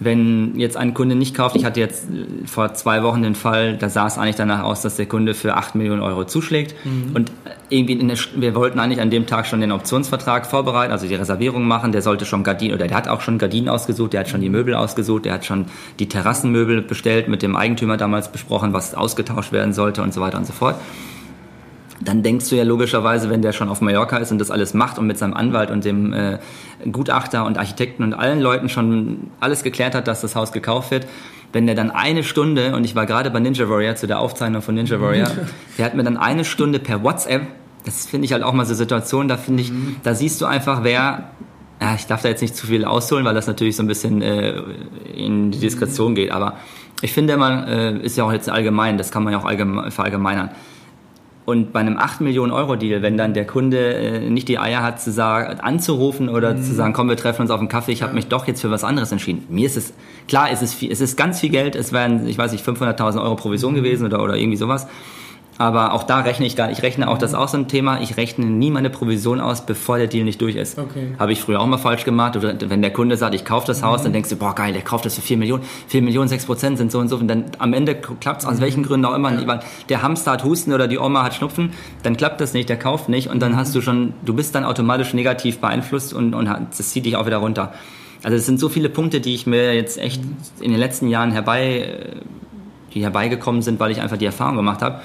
wenn 0.00 0.58
jetzt 0.58 0.78
ein 0.78 0.94
Kunde 0.94 1.14
nicht 1.14 1.36
kauft, 1.36 1.54
ich 1.56 1.66
hatte 1.66 1.78
jetzt 1.78 2.06
vor 2.46 2.72
zwei 2.72 3.02
Wochen 3.02 3.22
den 3.22 3.34
Fall, 3.34 3.76
da 3.76 3.90
sah 3.90 4.06
es 4.06 4.16
eigentlich 4.16 4.36
danach 4.36 4.62
aus, 4.62 4.80
dass 4.80 4.96
der 4.96 5.04
Kunde 5.04 5.34
für 5.34 5.56
8 5.56 5.74
Millionen 5.74 6.00
Euro 6.00 6.24
zuschlägt. 6.24 6.74
Mhm. 6.84 7.14
Und 7.14 7.32
irgendwie 7.68 7.96
der, 7.96 8.16
wir 8.36 8.54
wollten 8.54 8.78
eigentlich 8.78 9.02
an 9.02 9.10
dem 9.10 9.26
Tag 9.26 9.46
schon 9.46 9.60
den 9.60 9.72
Optionsvertrag 9.72 10.46
vorbereiten, 10.46 10.90
also 10.90 11.06
die 11.06 11.14
Reservierung 11.14 11.68
machen. 11.68 11.92
Der 11.92 12.00
sollte 12.00 12.24
schon 12.24 12.42
Gardinen, 12.42 12.74
oder 12.74 12.88
der 12.88 12.96
hat 12.96 13.08
auch 13.08 13.20
schon 13.20 13.36
Gardinen 13.36 13.68
ausgesucht, 13.68 14.14
der 14.14 14.20
hat 14.20 14.30
schon 14.30 14.40
die 14.40 14.48
Möbel 14.48 14.74
ausgesucht, 14.74 15.26
der 15.26 15.34
hat 15.34 15.44
schon 15.44 15.66
die 15.98 16.08
Terrassenmöbel 16.08 16.80
bestellt, 16.80 17.28
mit 17.28 17.42
dem 17.42 17.54
Eigentümer 17.54 17.98
damals 17.98 18.32
besprochen, 18.32 18.72
was 18.72 18.94
ausgetauscht 18.94 19.52
werden 19.52 19.74
sollte 19.74 20.02
und 20.02 20.14
so 20.14 20.22
weiter 20.22 20.38
und 20.38 20.46
so 20.46 20.54
fort 20.54 20.76
dann 22.00 22.22
denkst 22.22 22.48
du 22.48 22.56
ja 22.56 22.64
logischerweise, 22.64 23.28
wenn 23.30 23.42
der 23.42 23.52
schon 23.52 23.68
auf 23.68 23.80
Mallorca 23.80 24.16
ist 24.16 24.32
und 24.32 24.38
das 24.38 24.50
alles 24.50 24.74
macht 24.74 24.98
und 24.98 25.06
mit 25.06 25.18
seinem 25.18 25.34
Anwalt 25.34 25.70
und 25.70 25.84
dem 25.84 26.12
äh, 26.12 26.38
Gutachter 26.90 27.44
und 27.44 27.58
Architekten 27.58 28.02
und 28.02 28.14
allen 28.14 28.40
Leuten 28.40 28.68
schon 28.68 29.30
alles 29.38 29.62
geklärt 29.62 29.94
hat, 29.94 30.08
dass 30.08 30.22
das 30.22 30.34
Haus 30.34 30.52
gekauft 30.52 30.90
wird, 30.90 31.06
wenn 31.52 31.66
der 31.66 31.74
dann 31.74 31.90
eine 31.90 32.22
Stunde, 32.22 32.74
und 32.74 32.84
ich 32.84 32.94
war 32.94 33.06
gerade 33.06 33.30
bei 33.30 33.40
Ninja 33.40 33.68
Warrior 33.68 33.96
zu 33.96 34.06
der 34.06 34.20
Aufzeichnung 34.20 34.62
von 34.62 34.74
Ninja 34.74 35.00
Warrior, 35.00 35.28
der 35.78 35.84
hat 35.84 35.94
mir 35.94 36.04
dann 36.04 36.16
eine 36.16 36.44
Stunde 36.44 36.78
per 36.78 37.02
WhatsApp, 37.02 37.42
das 37.84 38.06
finde 38.06 38.26
ich 38.26 38.32
halt 38.32 38.42
auch 38.42 38.52
mal 38.52 38.66
so 38.66 38.74
Situationen, 38.74 39.28
da 39.28 39.36
finde 39.36 39.62
ich, 39.62 39.70
mhm. 39.70 39.96
da 40.02 40.14
siehst 40.14 40.40
du 40.40 40.46
einfach, 40.46 40.84
wer 40.84 41.30
ja, 41.80 41.94
ich 41.94 42.06
darf 42.06 42.20
da 42.20 42.28
jetzt 42.28 42.42
nicht 42.42 42.54
zu 42.54 42.66
viel 42.66 42.84
ausholen, 42.84 43.24
weil 43.24 43.34
das 43.34 43.46
natürlich 43.46 43.74
so 43.74 43.82
ein 43.82 43.86
bisschen 43.86 44.20
äh, 44.20 44.52
in 45.16 45.50
die 45.50 45.58
Diskretion 45.58 46.14
geht, 46.14 46.30
aber 46.30 46.58
ich 47.02 47.12
finde, 47.12 47.38
man 47.38 47.66
äh, 47.66 47.98
ist 47.98 48.18
ja 48.18 48.24
auch 48.24 48.32
jetzt 48.32 48.50
allgemein, 48.50 48.98
das 48.98 49.10
kann 49.10 49.24
man 49.24 49.32
ja 49.32 49.38
auch 49.38 49.46
allgemein, 49.46 49.90
verallgemeinern. 49.90 50.50
Und 51.50 51.72
bei 51.72 51.80
einem 51.80 51.98
8 51.98 52.20
Millionen 52.20 52.52
Euro 52.52 52.76
Deal, 52.76 53.02
wenn 53.02 53.16
dann 53.16 53.34
der 53.34 53.44
Kunde 53.44 53.94
äh, 53.94 54.30
nicht 54.30 54.46
die 54.46 54.60
Eier 54.60 54.82
hat, 54.82 55.02
zu 55.02 55.10
sagen, 55.10 55.58
anzurufen 55.58 56.28
oder 56.28 56.54
mhm. 56.54 56.62
zu 56.62 56.72
sagen, 56.74 56.92
komm, 56.92 57.08
wir 57.08 57.16
treffen 57.16 57.42
uns 57.42 57.50
auf 57.50 57.58
einen 57.58 57.68
Kaffee, 57.68 57.90
ich 57.90 58.02
habe 58.02 58.14
mich 58.14 58.28
doch 58.28 58.46
jetzt 58.46 58.60
für 58.60 58.70
was 58.70 58.84
anderes 58.84 59.10
entschieden. 59.10 59.44
Mir 59.48 59.66
ist 59.66 59.76
es, 59.76 59.92
klar, 60.28 60.48
es 60.52 60.62
ist, 60.62 60.74
viel, 60.74 60.92
es 60.92 61.00
ist 61.00 61.16
ganz 61.16 61.40
viel 61.40 61.50
Geld, 61.50 61.74
es 61.74 61.92
wären, 61.92 62.28
ich 62.28 62.38
weiß 62.38 62.52
nicht, 62.52 62.64
500.000 62.64 63.20
Euro 63.20 63.34
Provision 63.34 63.74
gewesen 63.74 64.06
oder, 64.06 64.22
oder 64.22 64.36
irgendwie 64.36 64.58
sowas. 64.58 64.86
Aber 65.60 65.92
auch 65.92 66.04
da 66.04 66.20
rechne 66.20 66.46
ich 66.46 66.56
gar 66.56 66.68
nicht. 66.68 66.78
Ich 66.78 66.82
rechne 66.82 67.06
auch, 67.06 67.18
das 67.18 67.32
ist 67.32 67.36
auch 67.36 67.48
so 67.48 67.58
ein 67.58 67.68
Thema, 67.68 68.00
ich 68.00 68.16
rechne 68.16 68.46
nie 68.46 68.70
meine 68.70 68.88
Provision 68.88 69.42
aus, 69.42 69.66
bevor 69.66 69.98
der 69.98 70.06
Deal 70.06 70.24
nicht 70.24 70.40
durch 70.40 70.56
ist. 70.56 70.78
Okay. 70.78 71.14
Habe 71.18 71.32
ich 71.32 71.42
früher 71.42 71.60
auch 71.60 71.66
mal 71.66 71.76
falsch 71.76 72.04
gemacht. 72.04 72.34
Oder 72.34 72.54
wenn 72.70 72.80
der 72.80 72.94
Kunde 72.94 73.18
sagt, 73.18 73.34
ich 73.34 73.44
kaufe 73.44 73.66
das 73.66 73.82
Haus, 73.82 74.00
mhm. 74.00 74.04
dann 74.04 74.12
denkst 74.14 74.30
du, 74.30 74.36
boah 74.36 74.54
geil, 74.54 74.72
der 74.72 74.80
kauft 74.80 75.04
das 75.04 75.16
für 75.16 75.20
4 75.20 75.36
Millionen. 75.36 75.62
4 75.88 76.00
Millionen, 76.00 76.28
6 76.28 76.46
Prozent 76.46 76.78
sind 76.78 76.90
so 76.90 76.98
und 76.98 77.08
so. 77.08 77.16
Und 77.16 77.28
dann 77.28 77.44
am 77.58 77.74
Ende 77.74 77.94
klappt 77.94 78.40
es 78.40 78.48
aus 78.48 78.56
mhm. 78.56 78.60
welchen 78.62 78.82
Gründen 78.84 79.04
auch 79.04 79.14
immer. 79.14 79.38
Ja. 79.38 79.46
Weil 79.46 79.60
der 79.90 80.00
Hamster 80.00 80.30
hat 80.30 80.44
Husten 80.44 80.72
oder 80.72 80.88
die 80.88 80.96
Oma 80.96 81.24
hat 81.24 81.34
Schnupfen, 81.34 81.74
dann 82.04 82.16
klappt 82.16 82.40
das 82.40 82.54
nicht, 82.54 82.70
der 82.70 82.78
kauft 82.78 83.10
nicht. 83.10 83.28
Und 83.28 83.40
dann 83.40 83.54
hast 83.54 83.74
du 83.74 83.82
schon, 83.82 84.14
du 84.24 84.32
bist 84.32 84.54
dann 84.54 84.64
automatisch 84.64 85.12
negativ 85.12 85.58
beeinflusst 85.58 86.14
und, 86.14 86.32
und 86.32 86.46
das 86.46 86.88
zieht 86.88 87.04
dich 87.04 87.16
auch 87.16 87.26
wieder 87.26 87.36
runter. 87.36 87.74
Also 88.22 88.34
es 88.34 88.46
sind 88.46 88.58
so 88.58 88.70
viele 88.70 88.88
Punkte, 88.88 89.20
die 89.20 89.34
ich 89.34 89.46
mir 89.46 89.74
jetzt 89.74 89.98
echt 89.98 90.24
mhm. 90.24 90.36
in 90.62 90.70
den 90.70 90.80
letzten 90.80 91.08
Jahren 91.08 91.32
herbei, 91.32 92.14
die 92.94 93.02
herbeigekommen 93.02 93.60
sind, 93.60 93.78
weil 93.78 93.90
ich 93.90 94.00
einfach 94.00 94.16
die 94.16 94.24
Erfahrung 94.24 94.56
gemacht 94.56 94.80
habe. 94.80 95.02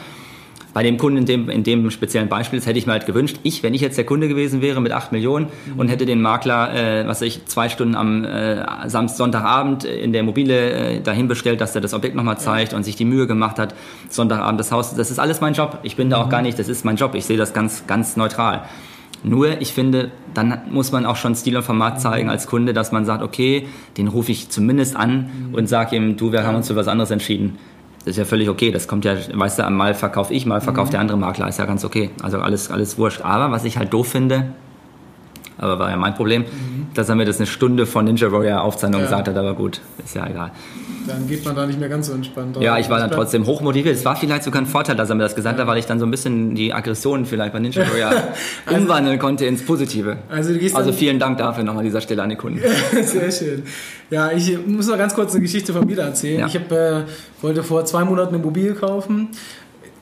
Bei 0.76 0.84
dem 0.84 0.98
Kunden 0.98 1.20
in 1.20 1.26
dem, 1.26 1.50
in 1.50 1.64
dem 1.64 1.90
speziellen 1.90 2.28
Beispiel, 2.28 2.60
das 2.60 2.68
hätte 2.68 2.78
ich 2.78 2.86
mir 2.86 2.92
halt 2.92 3.06
gewünscht, 3.06 3.38
ich, 3.44 3.64
wenn 3.64 3.74
ich 3.74 3.80
jetzt 3.80 3.98
der 3.98 4.06
Kunde 4.06 4.28
gewesen 4.28 4.62
wäre 4.62 4.82
mit 4.82 4.92
8 4.92 5.14
Millionen 5.14 5.46
mhm. 5.46 5.80
und 5.80 5.88
hätte 5.88 6.06
den 6.06 6.22
Makler, 6.22 6.76
äh, 6.76 7.08
was 7.08 7.22
ich, 7.22 7.46
zwei 7.46 7.70
Stunden 7.70 7.96
am 7.96 8.26
äh, 8.26 8.90
Samstag, 8.90 9.16
Sonntagabend 9.16 9.86
in 9.86 10.12
der 10.12 10.24
Mobile 10.24 10.72
äh, 10.72 11.00
dahin 11.00 11.30
bestellt, 11.30 11.62
dass 11.62 11.76
er 11.76 11.80
das 11.80 11.94
Objekt 11.94 12.18
nochmal 12.18 12.40
zeigt 12.40 12.74
ja. 12.74 12.78
und 12.78 12.84
sich 12.84 12.98
die 12.98 13.06
Mühe 13.06 13.26
gemacht 13.26 13.58
hat, 13.58 13.74
Sonntagabend 14.10 14.60
das 14.60 14.74
Haus, 14.74 14.94
das 14.94 15.12
ist 15.12 15.18
alles 15.18 15.40
mein 15.40 15.54
Job. 15.54 15.80
Ich 15.84 15.96
bin 15.96 16.10
da 16.10 16.18
auch 16.18 16.26
mhm. 16.26 16.32
gar 16.32 16.42
nicht, 16.42 16.60
das 16.60 16.68
ist 16.68 16.84
mein 16.84 16.98
Job. 16.98 17.16
Ich 17.16 17.24
sehe 17.24 17.38
das 17.38 17.54
ganz, 17.54 17.88
ganz 17.88 18.18
neutral. 18.18 18.66
Nur, 19.24 19.62
ich 19.62 19.72
finde, 19.72 20.12
dann 20.34 20.58
muss 20.72 20.92
man 20.92 21.06
auch 21.06 21.16
schon 21.16 21.36
Stil 21.36 21.56
und 21.56 21.64
Format 21.64 22.02
zeigen 22.02 22.30
als 22.30 22.48
Kunde, 22.48 22.74
dass 22.74 22.92
man 22.92 23.06
sagt, 23.06 23.24
okay, 23.24 23.66
den 23.96 24.10
rufe 24.10 24.34
ich 24.34 24.50
zumindest 24.50 24.98
an 24.98 25.30
mhm. 25.48 25.56
und 25.56 25.70
sage 25.70 25.96
ihm, 25.96 26.18
du, 26.18 26.34
wir 26.34 26.46
haben 26.46 26.58
uns 26.58 26.68
für 26.68 26.76
was 26.76 26.90
anderes 26.90 27.12
entschieden 27.12 27.58
Das 28.06 28.12
ist 28.12 28.18
ja 28.18 28.26
völlig 28.26 28.50
okay. 28.50 28.72
Das 28.72 28.88
kommt 28.88 29.04
ja, 29.04 29.16
weißt 29.34 29.60
du, 29.60 29.70
mal 29.72 29.96
verkaufe 29.96 30.32
ich, 30.32 30.46
mal 30.46 30.62
verkauft 30.62 30.94
der 30.94 31.00
andere 31.00 31.18
Makler. 31.18 31.48
Ist 31.48 31.58
ja 31.58 31.66
ganz 31.66 31.84
okay. 31.84 32.12
Also 32.22 32.40
alles, 32.40 32.70
alles 32.70 33.00
wurscht. 33.00 33.22
Aber 33.22 33.52
was 33.52 33.66
ich 33.66 33.78
halt 33.78 33.92
doof 33.94 34.10
finde, 34.10 34.54
aber 35.58 35.80
war 35.80 35.90
ja 35.90 35.98
mein 35.98 36.16
Problem, 36.16 36.42
mhm. 36.42 36.88
dass 36.94 37.10
er 37.10 37.16
mir 37.16 37.26
das 37.26 37.38
eine 37.38 37.48
Stunde 37.48 37.86
von 37.86 38.06
Ninja 38.06 38.32
Warrior 38.32 38.62
Aufzeichnung 38.62 39.02
ja. 39.02 39.08
gesagt 39.08 39.28
hat, 39.28 39.38
aber 39.38 39.54
gut, 39.54 39.82
ist 40.04 40.16
ja 40.16 40.28
egal. 40.28 40.52
Dann 41.08 41.28
geht 41.28 41.46
man 41.46 41.56
da 41.56 41.68
nicht 41.68 41.80
mehr 41.80 41.90
ganz 41.90 42.08
so 42.08 42.14
entspannt. 42.14 42.58
Ja, 42.60 42.80
ich 42.80 42.90
war 42.90 43.00
dann 43.00 43.12
trotzdem 43.12 43.46
hochmotiviert. 43.46 43.96
Es 43.96 44.06
war 44.06 44.16
vielleicht 44.16 44.44
sogar 44.44 44.62
ein 44.62 44.66
Vorteil, 44.66 44.96
dass 44.96 45.10
er 45.10 45.16
mir 45.16 45.24
das 45.24 45.36
gesagt 45.36 45.58
ja. 45.58 45.62
hat, 45.62 45.70
weil 45.70 45.78
ich 45.78 45.86
dann 45.86 46.00
so 46.00 46.06
ein 46.06 46.12
bisschen 46.12 46.56
die 46.56 46.74
Aggressionen 46.74 47.26
vielleicht 47.26 47.54
bei 47.54 47.60
Ninja 47.60 47.88
Warrior 47.88 48.10
also, 48.66 48.82
umwandeln 48.82 49.20
konnte 49.20 49.46
ins 49.46 49.64
Positive. 49.64 50.18
Also, 50.30 50.54
also 50.74 50.92
vielen 50.92 51.20
Dank 51.20 51.38
dafür 51.38 51.64
nochmal 51.64 51.82
an 51.82 51.86
dieser 51.86 52.02
Stelle 52.02 52.24
an 52.24 52.30
die 52.30 52.36
Kunden. 52.36 52.60
Sehr 53.04 53.32
schön. 53.32 53.64
Ja, 54.10 54.32
ich 54.32 54.58
muss 54.66 54.88
noch 54.88 54.98
ganz 54.98 55.14
kurz 55.14 55.34
eine 55.34 55.42
Geschichte 55.42 55.74
von 55.74 55.86
mir 55.86 55.98
erzählen. 56.00 56.40
Ja. 56.40 56.48
Ich 56.48 56.56
hab, 56.56 56.72
äh, 56.72 57.04
wollte 57.42 57.64
vor 57.64 57.86
zwei 57.86 58.04
Monaten 58.04 58.30
eine 58.30 58.42
Immobilie 58.42 58.74
kaufen 58.74 59.30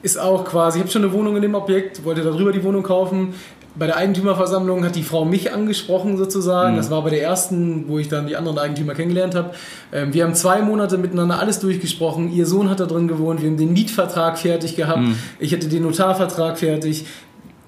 ist 0.03 0.17
auch 0.17 0.43
quasi, 0.43 0.79
ich 0.79 0.83
habe 0.83 0.91
schon 0.91 1.03
eine 1.03 1.13
Wohnung 1.13 1.37
in 1.37 1.41
dem 1.41 1.55
Objekt, 1.55 2.03
wollte 2.03 2.21
darüber 2.23 2.51
die 2.51 2.61
Wohnung 2.61 2.83
kaufen, 2.83 3.33
bei 3.75 3.87
der 3.87 3.97
Eigentümerversammlung 3.97 4.85
hat 4.85 4.95
die 4.95 5.03
Frau 5.03 5.25
mich 5.25 5.53
angesprochen 5.53 6.17
sozusagen. 6.17 6.73
Mhm. 6.73 6.77
Das 6.77 6.91
war 6.91 7.01
bei 7.03 7.09
der 7.09 7.23
ersten, 7.23 7.85
wo 7.87 7.97
ich 7.97 8.07
dann 8.07 8.27
die 8.27 8.35
anderen 8.35 8.59
Eigentümer 8.59 8.93
kennengelernt 8.93 9.35
habe. 9.35 9.51
Ähm, 9.91 10.13
wir 10.13 10.23
haben 10.23 10.35
zwei 10.35 10.61
Monate 10.61 10.97
miteinander 10.97 11.39
alles 11.39 11.59
durchgesprochen. 11.59 12.31
Ihr 12.31 12.45
Sohn 12.45 12.69
hat 12.69 12.79
da 12.79 12.85
drin 12.85 13.07
gewohnt. 13.07 13.41
Wir 13.41 13.49
haben 13.49 13.57
den 13.57 13.73
Mietvertrag 13.73 14.37
fertig 14.37 14.75
gehabt. 14.75 15.01
Mhm. 15.01 15.17
Ich 15.39 15.53
hatte 15.53 15.67
den 15.67 15.83
Notarvertrag 15.83 16.59
fertig. 16.59 17.05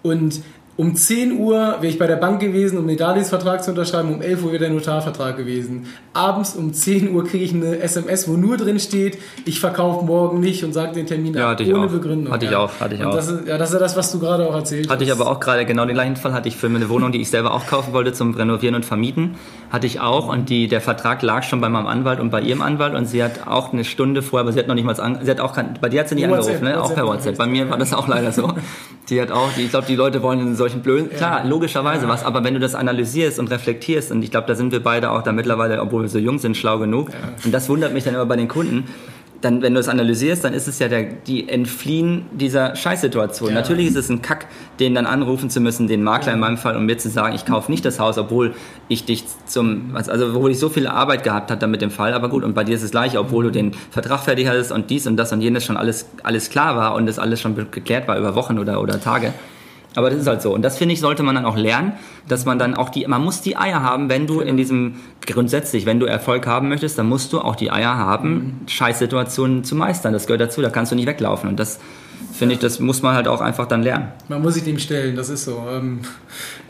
Und 0.03 0.41
um 0.77 0.93
10 0.93 1.39
Uhr 1.39 1.77
wäre 1.79 1.88
ich 1.88 1.97
bei 1.97 2.05
der 2.05 2.17
Bank 2.17 2.41
gewesen, 2.41 2.77
um 2.77 2.85
den 2.85 2.97
Darlehensvertrag 2.97 3.63
zu 3.63 3.71
unterschreiben. 3.71 4.13
Um 4.13 4.21
11 4.21 4.43
Uhr 4.43 4.51
wäre 4.51 4.59
der 4.65 4.69
Notarvertrag 4.71 5.38
gewesen. 5.38 5.85
Abends 6.13 6.53
um 6.55 6.73
10 6.73 7.15
Uhr 7.15 7.23
kriege 7.25 7.45
ich 7.45 7.53
eine 7.53 7.79
SMS, 7.79 8.27
wo 8.27 8.33
nur 8.33 8.57
drin 8.57 8.79
steht, 8.79 9.17
ich 9.45 9.61
verkaufe 9.61 10.05
morgen 10.05 10.41
nicht 10.41 10.65
und 10.65 10.73
sage 10.73 10.91
den 10.91 11.07
Termin 11.07 11.33
ja, 11.33 11.51
ab, 11.51 11.61
ohne 11.61 11.85
auch. 11.85 11.89
Begründung. 11.89 12.33
Hatte 12.33 12.45
ich 12.45 12.55
auch. 12.55 12.77
Hatte 12.81 12.95
ich 12.95 13.03
auch. 13.05 13.15
Das 13.15 13.29
ist, 13.29 13.47
ja, 13.47 13.57
das 13.57 13.69
ist 13.69 13.73
ja 13.73 13.79
das, 13.79 13.95
was 13.95 14.11
du 14.11 14.19
gerade 14.19 14.49
auch 14.49 14.55
erzählt 14.55 14.89
Hatte 14.89 14.95
hast. 14.95 15.01
ich 15.07 15.11
aber 15.11 15.31
auch 15.31 15.39
gerade, 15.39 15.65
genau 15.65 15.85
den 15.85 15.95
gleichen 15.95 16.17
Fall 16.17 16.33
hatte 16.33 16.49
ich 16.49 16.57
für 16.57 16.67
eine 16.67 16.89
Wohnung, 16.89 17.13
die 17.13 17.21
ich 17.21 17.29
selber 17.29 17.53
auch 17.53 17.67
kaufen 17.67 17.93
wollte 17.93 18.11
zum 18.11 18.33
Renovieren 18.33 18.75
und 18.75 18.83
Vermieten. 18.83 19.35
Hatte 19.75 19.88
ich 19.88 19.99
auch 19.99 20.29
und 20.29 20.49
die, 20.49 20.69
der 20.69 20.79
Vertrag 20.79 21.21
lag 21.21 21.43
schon 21.43 21.59
bei 21.59 21.67
meinem 21.67 21.88
Anwalt 21.88 22.21
und 22.21 22.29
bei 22.29 22.39
ihrem 22.39 22.61
Anwalt 22.61 22.93
und 22.93 23.07
sie 23.07 23.21
hat 23.21 23.45
auch 23.45 23.73
eine 23.73 23.83
Stunde 23.83 24.21
vorher, 24.21 24.45
aber 24.45 24.53
sie 24.53 24.59
hat 24.59 24.69
noch 24.69 24.73
nicht 24.73 24.85
mal, 24.85 24.95
sie 24.95 25.29
hat 25.29 25.41
auch, 25.41 25.53
bei 25.81 25.89
dir 25.89 25.99
hat 25.99 26.07
sie 26.07 26.15
nicht 26.15 26.29
WhatsApp, 26.29 26.61
angerufen, 26.61 26.63
ne? 26.63 26.81
auch 26.81 26.93
per 26.95 27.05
WhatsApp. 27.05 27.38
Bei 27.38 27.45
mir 27.45 27.69
war 27.69 27.77
das 27.77 27.93
auch 27.93 28.07
leider 28.07 28.31
so. 28.31 28.53
Die 29.09 29.21
hat 29.21 29.31
auch, 29.31 29.51
die, 29.53 29.63
ich 29.63 29.69
glaube, 29.69 29.85
die 29.85 29.95
Leute 29.95 30.23
wollen 30.23 30.39
in 30.39 30.55
solchen 30.55 30.81
blöden, 30.81 31.09
ja. 31.11 31.17
klar, 31.17 31.45
logischerweise 31.45 32.05
ja. 32.05 32.09
was, 32.09 32.23
aber 32.23 32.43
wenn 32.43 32.55
du 32.55 32.59
das 32.59 32.73
analysierst 32.73 33.38
und 33.38 33.51
reflektierst, 33.51 34.11
und 34.11 34.23
ich 34.23 34.31
glaube, 34.31 34.47
da 34.47 34.55
sind 34.55 34.71
wir 34.71 34.81
beide 34.81 35.11
auch 35.11 35.21
da 35.21 35.31
mittlerweile, 35.31 35.79
obwohl 35.79 36.03
wir 36.03 36.09
so 36.09 36.17
jung 36.17 36.39
sind, 36.39 36.57
schlau 36.57 36.79
genug, 36.79 37.09
ja. 37.09 37.15
und 37.43 37.51
das 37.51 37.69
wundert 37.69 37.93
mich 37.93 38.03
dann 38.03 38.15
immer 38.15 38.25
bei 38.25 38.35
den 38.35 38.47
Kunden, 38.47 38.85
dann, 39.45 39.62
wenn 39.62 39.75
du 39.75 39.79
es 39.79 39.88
analysierst, 39.88 40.43
dann 40.43 40.53
ist 40.53 40.67
es 40.67 40.79
ja 40.79 40.88
der, 40.88 41.03
die 41.03 41.47
Entfliehen 41.47 42.25
dieser 42.31 42.75
Scheißsituation. 42.75 43.49
Ja. 43.49 43.55
Natürlich 43.55 43.88
ist 43.88 43.95
es 43.95 44.10
ein 44.10 44.21
Kack, 44.21 44.47
den 44.79 44.95
dann 44.95 45.05
anrufen 45.05 45.49
zu 45.49 45.62
müssen, 45.62 45.88
den 45.88 46.03
Makler 46.03 46.34
in 46.34 46.39
meinem 46.39 46.58
Fall, 46.58 46.75
um 46.75 46.86
mir 46.86 46.97
zu 46.97 47.10
sagen, 47.10 47.36
ich 47.36 47.45
kaufe 47.45 47.71
nicht 47.71 47.86
das 47.86 47.99
Haus, 47.99 48.17
obwohl 48.17 48.55
ich 48.89 49.05
dich 49.05 49.23
zum, 49.45 49.95
also 49.95 50.27
obwohl 50.27 50.51
ich 50.51 50.60
so 50.60 50.69
viel 50.69 50.88
Arbeit 50.88 51.23
gehabt 51.23 51.51
hatte 51.51 51.67
mit 51.67 51.81
dem 51.81 51.91
Fall. 51.91 52.13
Aber 52.13 52.27
gut, 52.27 52.43
und 52.43 52.55
bei 52.55 52.63
dir 52.63 52.75
ist 52.75 52.84
es 52.84 52.91
gleich, 52.91 53.17
obwohl 53.17 53.45
du 53.45 53.51
den 53.51 53.73
Vertrag 53.91 54.21
fertig 54.21 54.47
hattest 54.47 54.71
und 54.71 54.89
dies 54.89 55.05
und 55.05 55.15
das 55.15 55.31
und 55.31 55.41
jenes 55.41 55.63
schon 55.63 55.77
alles, 55.77 56.08
alles 56.23 56.49
klar 56.49 56.75
war 56.75 56.95
und 56.95 57.05
das 57.05 57.19
alles 57.19 57.39
schon 57.39 57.55
geklärt 57.55 58.08
war 58.08 58.17
über 58.17 58.36
Wochen 58.36 58.58
oder, 58.58 58.81
oder 58.81 58.99
Tage. 58.99 59.34
Aber 59.95 60.10
das 60.10 60.19
ist 60.19 60.27
halt 60.27 60.41
so. 60.41 60.53
Und 60.53 60.62
das 60.62 60.77
finde 60.77 60.93
ich, 60.93 60.99
sollte 60.99 61.23
man 61.23 61.36
dann 61.36 61.45
auch 61.45 61.55
lernen, 61.55 61.93
dass 62.27 62.45
man 62.45 62.60
dann 62.60 62.75
auch 62.75 62.89
die, 62.89 63.08
man 63.08 63.23
muss 63.23 63.41
die 63.41 63.58
Eier 63.58 63.81
haben, 63.81 64.10
wenn 64.10 64.27
du 64.27 64.41
in 64.41 64.58
diesem, 64.58 64.95
grundsätzlich, 65.25 65.86
wenn 65.86 65.99
du 65.99 66.05
Erfolg 66.05 66.45
haben 66.47 66.69
möchtest, 66.69 66.97
dann 66.97 67.08
musst 67.08 67.31
du 67.34 67.39
auch 67.39 67.55
die 67.55 67.71
Eier 67.71 67.95
haben, 67.95 68.34
mhm. 68.34 68.67
Scheißsituationen 68.67 69.63
zu 69.63 69.75
meistern. 69.75 70.13
Das 70.13 70.27
gehört 70.27 70.41
dazu, 70.41 70.62
da 70.62 70.69
kannst 70.69 70.91
du 70.91 70.95
nicht 70.95 71.08
weglaufen. 71.08 71.49
Und 71.49 71.60
das, 71.60 71.79
finde 72.34 72.55
ich, 72.55 72.60
das 72.60 72.79
muss 72.79 73.01
man 73.01 73.15
halt 73.15 73.27
auch 73.27 73.41
einfach 73.41 73.67
dann 73.67 73.84
lernen. 73.84 74.10
Man 74.27 74.41
muss 74.41 74.55
sich 74.55 74.63
dem 74.63 74.79
stellen, 74.79 75.15
das 75.15 75.29
ist 75.29 75.45
so. 75.45 75.63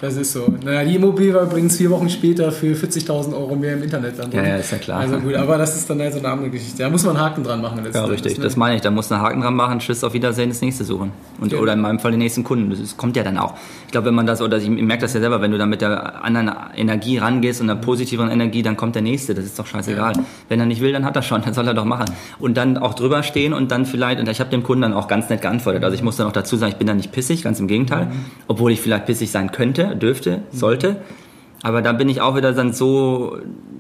Das 0.01 0.17
ist 0.17 0.33
so. 0.33 0.53
Naja, 0.63 0.83
die 0.83 0.95
Immobilie 0.95 1.33
war 1.33 1.43
übrigens 1.43 1.77
vier 1.77 1.89
Wochen 1.89 2.09
später 2.09 2.51
für 2.51 2.75
40.000 2.75 3.33
Euro 3.33 3.55
mehr 3.55 3.73
im 3.73 3.83
Internet 3.83 4.19
dann. 4.19 4.31
Ja, 4.31 4.43
ja, 4.43 4.55
ist 4.57 4.71
ja 4.71 4.77
klar. 4.77 4.99
Also 4.99 5.17
gut, 5.19 5.35
aber 5.35 5.57
das 5.57 5.75
ist 5.77 5.89
dann 5.89 5.99
halt 5.99 6.13
so 6.13 6.19
eine 6.19 6.27
andere 6.27 6.49
Geschichte. 6.49 6.83
Da 6.83 6.89
muss 6.89 7.03
man 7.05 7.15
einen 7.15 7.25
Haken 7.25 7.43
dran 7.43 7.61
machen. 7.61 7.79
Ja, 7.93 8.03
richtig, 8.03 8.37
ne? 8.37 8.43
das 8.43 8.57
meine 8.57 8.75
ich. 8.75 8.81
Da 8.81 8.91
muss 8.91 9.09
man 9.09 9.19
einen 9.19 9.27
Haken 9.27 9.41
dran 9.41 9.55
machen, 9.55 9.79
Tschüss, 9.79 10.03
auf 10.03 10.13
Wiedersehen, 10.13 10.49
das 10.49 10.61
nächste 10.61 10.83
suchen. 10.83 11.11
Und, 11.39 11.53
ja. 11.53 11.59
Oder 11.59 11.73
in 11.73 11.81
meinem 11.81 11.99
Fall 11.99 12.11
den 12.11 12.19
nächsten 12.19 12.43
Kunden. 12.43 12.69
Das 12.69 12.97
kommt 12.97 13.15
ja 13.15 13.23
dann 13.23 13.37
auch. 13.37 13.53
Ich 13.85 13.91
glaube, 13.91 14.07
wenn 14.07 14.15
man 14.15 14.25
das, 14.25 14.41
oder 14.41 14.57
ich 14.57 14.67
merke 14.69 15.01
das 15.01 15.13
ja 15.13 15.21
selber, 15.21 15.41
wenn 15.41 15.51
du 15.51 15.57
dann 15.57 15.69
mit 15.69 15.79
der 15.81 16.23
anderen 16.23 16.51
Energie 16.75 17.17
rangehst 17.17 17.61
und 17.61 17.69
einer 17.69 17.79
positiveren 17.79 18.29
Energie, 18.29 18.63
dann 18.63 18.75
kommt 18.75 18.95
der 18.95 19.01
nächste. 19.01 19.33
Das 19.33 19.45
ist 19.45 19.57
doch 19.57 19.65
scheißegal. 19.65 20.13
Ja. 20.17 20.23
Wenn 20.49 20.59
er 20.59 20.65
nicht 20.65 20.81
will, 20.81 20.91
dann 20.91 21.05
hat 21.05 21.15
er 21.15 21.21
schon, 21.21 21.41
dann 21.41 21.53
soll 21.53 21.67
er 21.67 21.73
doch 21.73 21.85
machen. 21.85 22.13
Und 22.37 22.57
dann 22.57 22.77
auch 22.77 22.95
drüber 22.95 23.23
stehen 23.23 23.53
und 23.53 23.71
dann 23.71 23.85
vielleicht, 23.85 24.19
und 24.19 24.27
ich 24.27 24.41
habe 24.41 24.49
dem 24.49 24.63
Kunden 24.63 24.81
dann 24.81 24.93
auch 24.93 25.07
ganz 25.07 25.29
nett 25.29 25.41
geantwortet. 25.41 25.85
Also 25.85 25.95
ich 25.95 26.03
muss 26.03 26.17
dann 26.17 26.27
auch 26.27 26.33
dazu 26.33 26.57
sagen, 26.57 26.73
ich 26.73 26.77
bin 26.77 26.87
da 26.87 26.93
nicht 26.93 27.13
pissig, 27.13 27.43
ganz 27.43 27.61
im 27.61 27.67
Gegenteil. 27.67 28.07
Mhm. 28.07 28.25
Obwohl 28.47 28.71
ich 28.71 28.81
vielleicht 28.81 29.05
pissig 29.05 29.31
sein 29.31 29.51
könnte, 29.87 30.05
dürfte, 30.05 30.41
sollte. 30.51 30.97
Aber 31.63 31.81
da 31.81 31.93
bin 31.93 32.09
ich 32.09 32.21
auch 32.21 32.35
wieder 32.35 32.53
dann 32.53 32.73
so, 32.73 33.37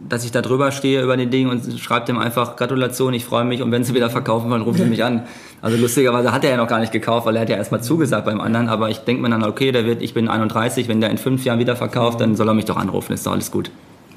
dass 0.09 0.25
ich 0.25 0.31
da 0.31 0.41
drüber 0.41 0.71
stehe 0.71 1.03
über 1.03 1.17
den 1.17 1.29
Ding 1.29 1.49
und 1.49 1.79
schreibe 1.79 2.05
dem 2.07 2.17
einfach 2.17 2.55
Gratulation, 2.55 3.13
ich 3.13 3.25
freue 3.25 3.45
mich 3.45 3.61
und 3.61 3.71
wenn 3.71 3.83
sie 3.83 3.93
wieder 3.93 4.09
verkaufen 4.09 4.49
wollen, 4.49 4.63
rufen 4.63 4.79
sie 4.79 4.89
mich 4.89 5.03
an. 5.03 5.23
Also 5.61 5.77
lustigerweise 5.77 6.31
hat 6.31 6.43
er 6.43 6.51
ja 6.51 6.57
noch 6.57 6.67
gar 6.67 6.79
nicht 6.79 6.91
gekauft, 6.91 7.27
weil 7.27 7.35
er 7.35 7.43
hat 7.43 7.49
ja 7.49 7.57
erstmal 7.57 7.83
zugesagt 7.83 8.25
beim 8.25 8.41
anderen, 8.41 8.69
aber 8.69 8.89
ich 8.89 8.99
denke 8.99 9.21
mir 9.21 9.29
dann, 9.29 9.43
okay, 9.43 9.71
der 9.71 9.85
wird, 9.85 10.01
ich 10.01 10.13
bin 10.13 10.27
31, 10.27 10.87
wenn 10.87 11.01
der 11.01 11.09
in 11.11 11.17
fünf 11.17 11.43
Jahren 11.45 11.59
wieder 11.59 11.75
verkauft, 11.75 12.21
dann 12.21 12.35
soll 12.35 12.47
er 12.47 12.53
mich 12.53 12.65
doch 12.65 12.77
anrufen, 12.77 13.13
ist 13.13 13.27
doch 13.27 13.33
alles 13.33 13.51
gut. 13.51 13.69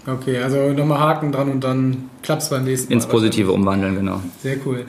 Okay, 0.07 0.39
also 0.39 0.73
nochmal 0.73 1.01
Haken 1.01 1.33
dran 1.33 1.51
und 1.51 1.63
dann 1.63 2.09
klappt 2.23 2.43
es 2.43 2.49
beim 2.49 2.65
nächsten 2.65 2.89
Mal. 2.89 2.95
Ins 2.95 3.07
Positive 3.07 3.53
umwandeln, 3.53 3.97
genau. 3.97 4.23
Sehr 4.41 4.57
cool. 4.65 4.87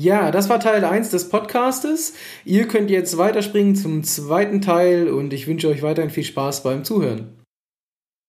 Ja, 0.00 0.30
das 0.30 0.48
war 0.48 0.60
Teil 0.60 0.82
1 0.82 1.10
des 1.10 1.28
Podcastes. 1.28 2.14
Ihr 2.46 2.66
könnt 2.66 2.90
jetzt 2.90 3.18
weiterspringen 3.18 3.76
zum 3.76 4.02
zweiten 4.02 4.62
Teil 4.62 5.10
und 5.10 5.34
ich 5.34 5.46
wünsche 5.46 5.68
euch 5.68 5.82
weiterhin 5.82 6.08
viel 6.08 6.24
Spaß 6.24 6.62
beim 6.62 6.84
Zuhören. 6.84 7.39